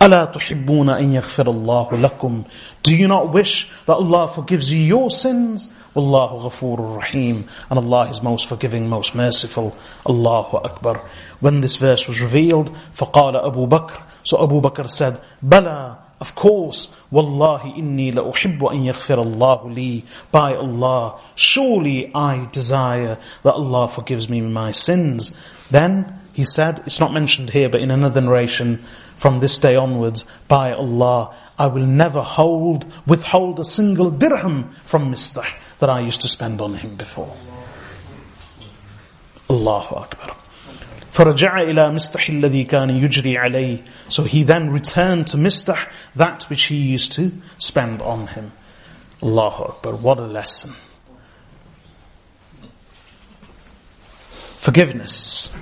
[0.00, 2.44] أَلَا تُحِبُّونَ إِن يَغْفِرَ اللَّهُ لَكُمْ
[2.82, 7.47] Do you not wish that Allah forgives you your sins Wallahu ghafurur rahim.
[7.69, 9.75] And Allah is most forgiving, most merciful.
[10.05, 11.01] Allahu Akbar.
[11.39, 16.93] When this verse was revealed, فَقَالَ أَبُو بَكْرٍ So Abu Bakr said, بَلَى Of course,
[17.11, 24.29] وَاللَّهِ إِنِّي لَأُحِبُّ أَن يَغْفِرَ اللَّهُ لِي By Allah, surely I desire that Allah forgives
[24.29, 25.35] me my sins.
[25.71, 28.83] Then, he said, it's not mentioned here, but in another narration,
[29.15, 35.11] from this day onwards, by Allah, I will never hold, withhold a single dirham from
[35.11, 35.47] Mistah
[35.79, 37.35] that I used to spend on him before.
[39.49, 40.35] Allahu Akbar.
[41.11, 46.63] فرجع إلى مستح الذي كان يجري عليه So he then returned to Mistah, that which
[46.63, 48.51] he used to spend on him.
[49.21, 50.73] Allahu Akbar, what a lesson.
[54.59, 55.53] Forgiveness,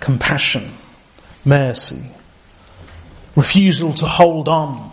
[0.00, 0.72] compassion,
[1.44, 2.10] mercy,
[3.34, 4.92] refusal to hold on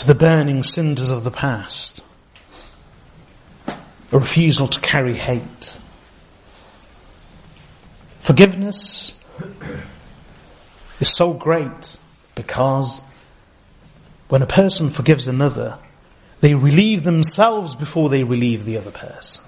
[0.00, 2.02] to the burning cinders of the past,
[3.68, 5.78] a refusal to carry hate.
[8.20, 9.14] Forgiveness
[11.00, 11.98] is so great
[12.34, 13.02] because
[14.30, 15.76] when a person forgives another,
[16.40, 19.44] they relieve themselves before they relieve the other person.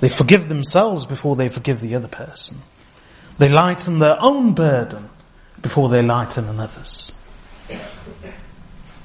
[0.00, 2.58] They forgive themselves before they forgive the other person.
[3.38, 5.08] They lighten their own burden
[5.60, 7.12] before they lighten another's.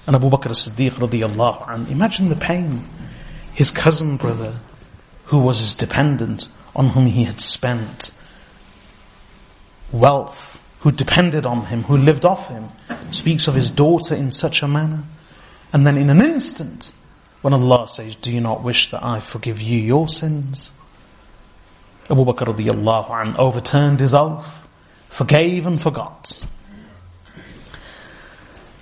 [0.08, 2.88] And Abu Bakr as-Siddiq radiallahu anhu, imagine the pain.
[3.54, 4.56] His cousin brother,
[5.26, 8.12] who was his dependent, on whom he had spent
[9.92, 12.70] wealth, who depended on him, who lived off him,
[13.12, 15.04] speaks of his daughter in such a manner.
[15.74, 16.94] And then in an instant,
[17.42, 20.72] when Allah says, do you not wish that I forgive you your sins?
[22.10, 24.68] Abu Bakr radiallahu anh overturned his oath,
[25.10, 26.42] forgave and forgot.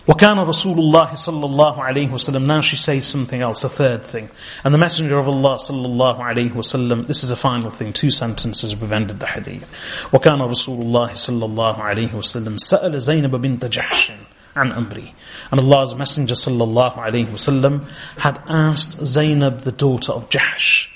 [0.09, 4.29] وكان رسول الله صلى الله عليه وسلم now she says something else a third thing
[4.65, 8.11] and the messenger of Allah صلى الله عليه وسلم this is a final thing two
[8.11, 9.71] sentences have ended the hadith
[10.13, 14.13] وكان رسول الله صلى الله عليه وسلم سأل زينب بنت جحش
[14.57, 15.15] عن أمري
[15.53, 17.87] and Allah's messenger صلى الله عليه وسلم
[18.19, 20.89] had asked Zainab the daughter of Jahsh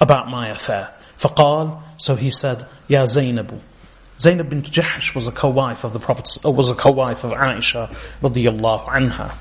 [0.00, 3.60] about my affair فقال so he said يا زينب
[4.19, 7.93] Zainab bint Jahsh was a co-wife of the Prophet, uh, was a co-wife of Aisha
[8.21, 9.33] radiyallahu anha.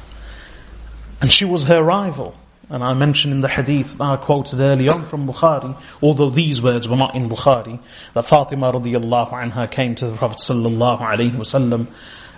[1.20, 2.34] And she was her rival.
[2.68, 6.62] And I mentioned in the hadith that I quoted early on from Bukhari, although these
[6.62, 7.78] words were not in Bukhari,
[8.14, 11.86] that Fatima radiyallahu anha came to the Prophet sallallahu alaihi wasallam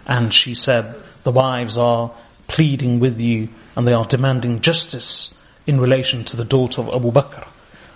[0.07, 2.11] and she said, the wives are
[2.49, 7.11] pleading with you and they are demanding justice in relation to the daughter of Abu
[7.11, 7.47] Bakr.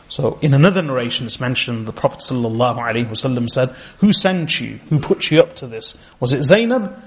[0.09, 4.81] So in another narration it's mentioned the Prophet ﷺ said, Who sent you?
[4.89, 5.97] Who put you up to this?
[6.19, 7.03] Was it Zainab?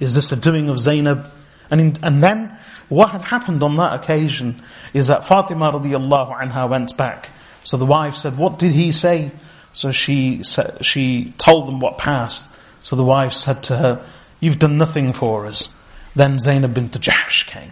[0.00, 1.30] Is this a doing of Zainab?
[1.70, 2.58] And, in, and then
[2.88, 4.62] what had happened on that occasion
[4.92, 7.30] is that Fatima radiallahu anha went back.
[7.62, 9.30] So the wife said, what did he say?
[9.72, 12.44] So she said, she told them what passed.
[12.82, 14.06] So the wife said to her,
[14.40, 15.72] you've done nothing for us.
[16.16, 17.70] Then Zainab bint Jahsh came.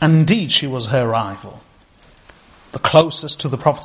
[0.00, 1.62] And indeed she was her rival
[2.72, 3.84] the closest to the Prophet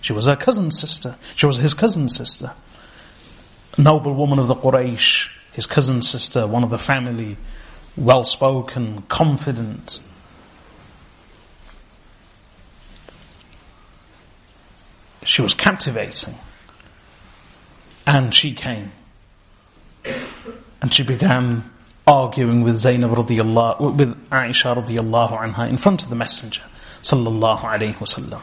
[0.00, 1.16] she was her cousin sister.
[1.34, 2.52] She was his cousin sister.
[3.76, 7.36] A noble woman of the Quraysh, his cousin sister, one of the family,
[7.96, 10.00] well spoken, confident.
[15.24, 16.38] She was captivating.
[18.06, 18.92] And she came.
[20.80, 21.68] And she began
[22.06, 23.28] arguing with Zainab with
[24.30, 26.62] Aisha anha in front of the messenger
[27.06, 28.42] sallallahu alayhi wasallam.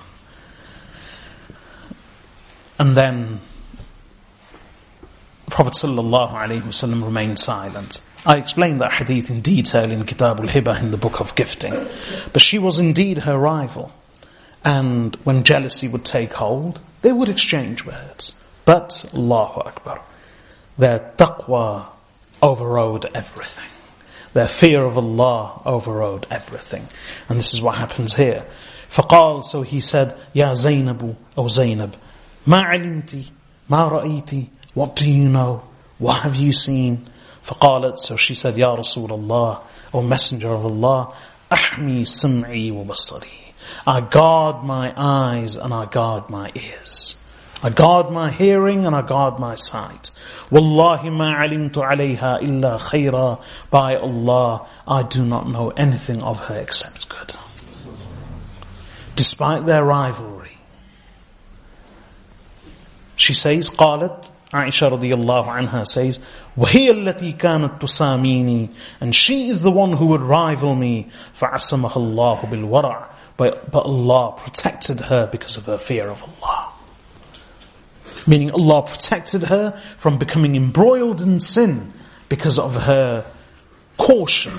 [2.79, 3.41] And then
[5.45, 8.01] the Prophet sallallahu alayhi wasallam remained silent.
[8.25, 11.73] I explained that hadith in detail in Kitab al-Hibah in the book of gifting.
[12.31, 13.91] But she was indeed her rival.
[14.63, 18.33] And when jealousy would take hold, they would exchange words.
[18.63, 20.01] But, Allahu Akbar,
[20.77, 21.87] their taqwa
[22.41, 23.72] overrode everything.
[24.32, 26.88] Their fear of Allah overrode everything.
[27.28, 28.44] And this is what happens here.
[28.90, 31.94] فقال, so he said, Ya Zainabu, O Zainab,
[32.46, 33.30] ما علمتي,
[33.70, 35.62] ما رأيتي, what do you know?
[35.98, 37.08] What have you seen?
[37.46, 39.60] فقالت, so she said, Ya Rasulullah,
[39.92, 41.14] O Messenger of Allah,
[41.50, 43.52] أحمي سمعي وبصري.
[43.86, 47.16] I guard my eyes and I guard my ears.
[47.62, 50.12] I guard my hearing and I guard my sight.
[50.50, 53.42] Wallahi ma alimtu alayha illa khayra.
[53.70, 57.32] By Allah, I do not know anything of her except good.
[59.16, 60.56] Despite their rivalry.
[63.16, 66.20] She says, قالت, Aisha radiallahu anha says,
[66.56, 68.70] وهي التي كانت تساميني
[69.00, 71.10] and she is the one who would rival me
[71.40, 73.06] فعصمها الله بالورع
[73.36, 76.71] but, but Allah protected her because of her fear of Allah
[78.27, 81.93] meaning Allah protected her from becoming embroiled in sin
[82.29, 83.25] because of her
[83.97, 84.53] caution,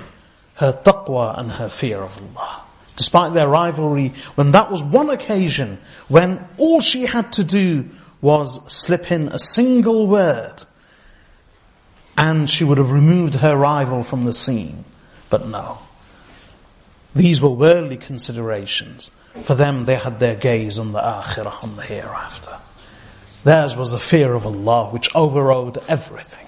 [0.55, 2.63] her taqwa and her fear of Allah.
[2.97, 5.79] Despite their rivalry, when that was one occasion
[6.09, 10.55] when all she had to do was slip in a single word
[12.17, 14.85] and she would have removed her rival from the scene.
[15.31, 15.79] But no.
[17.15, 19.11] These were worldly considerations.
[19.43, 22.59] For them, they had their gaze on the akhirah, on the hereafter.
[23.45, 26.47] Theirs was the fear of Allah which overrode everything.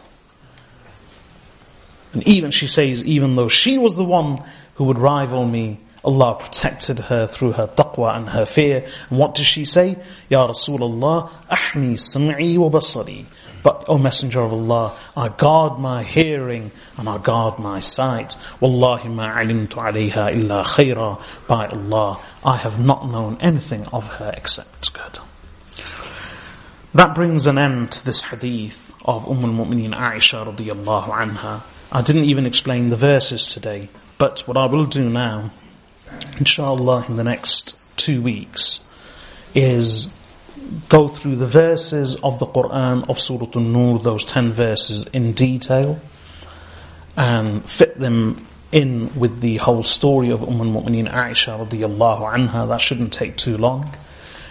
[2.14, 4.42] And even she says, even though she was the one
[4.76, 8.88] who would rival me, Allah protected her through her taqwa and her fear.
[9.10, 9.98] And what does she say?
[10.30, 13.26] Ya Rasulullah, ahni sam'i wa basari.
[13.62, 18.36] But, O Messenger of Allah, I guard my hearing and I guard my sight.
[18.60, 21.20] Wallahi ma alimtu alayha illa khayra.
[21.48, 25.18] By Allah, I have not known anything of her except good.
[26.96, 31.62] That brings an end to this hadith of Umm al-Mu'mineen Aisha radiyallahu anha.
[31.92, 35.50] I didn't even explain the verses today, but what I will do now,
[36.38, 38.82] inshallah in the next two weeks,
[39.54, 40.18] is
[40.88, 46.00] go through the verses of the Quran of Surah An-Nur, those ten verses in detail,
[47.14, 52.66] and fit them in with the whole story of Umm al-Mu'mineen Aisha radiyallahu anha.
[52.68, 53.94] That shouldn't take too long.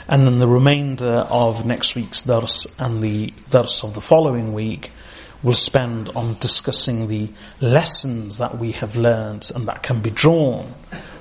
[0.08, 4.92] And then the remainder of next week's dars and the dars of the following week
[5.42, 7.30] will spend on discussing the
[7.62, 10.74] lessons that we have learned and that can be drawn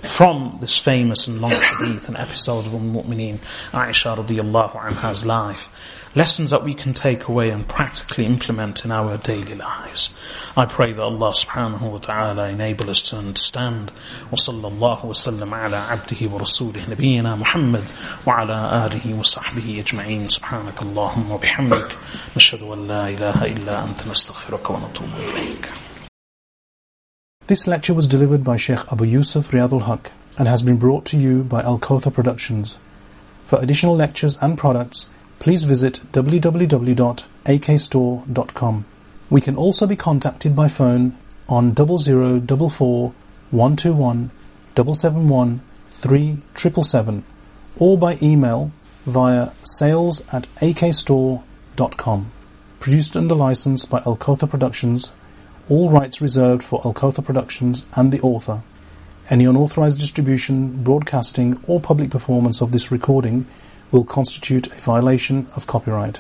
[0.03, 3.39] from this famous and long hadith and episode of Umm Mu'mineen
[3.73, 5.69] Aisha radiallahu anha's life
[6.16, 10.16] Lessons that we can take away and practically implement in our daily lives.
[10.58, 13.92] I pray that Allah subhanahu wa ta'ala enable us to understand.
[14.32, 17.84] وصلى الله وسلم على عبده ورسوله نبينا محمد
[18.26, 21.98] وعلى آله وصحبه أجمعين سبحانك اللهم وبحمدك
[22.38, 25.72] نشهد أن لا إله إلا أنت نستغفرك ونتوب إليك
[27.48, 31.18] This lecture was delivered by Sheikh Abu Yusuf Riyadul Haq and has been brought to
[31.18, 32.78] you by Al Kotha Productions.
[33.46, 38.85] For additional lectures and products, please visit www.akstore.com.
[39.31, 41.17] We can also be contacted by phone
[41.49, 43.15] on 0044
[43.51, 44.31] 121
[44.77, 47.25] 771 3777
[47.77, 48.71] or by email
[49.07, 52.31] via sales at akstore.com.
[52.81, 55.11] Produced under license by Al Kotha Productions
[55.69, 58.63] all rights reserved for Alcotha Productions and the author.
[59.31, 63.47] Any unauthorized distribution, broadcasting, or public performance of this recording
[63.95, 66.19] will constitute a violation of copyright.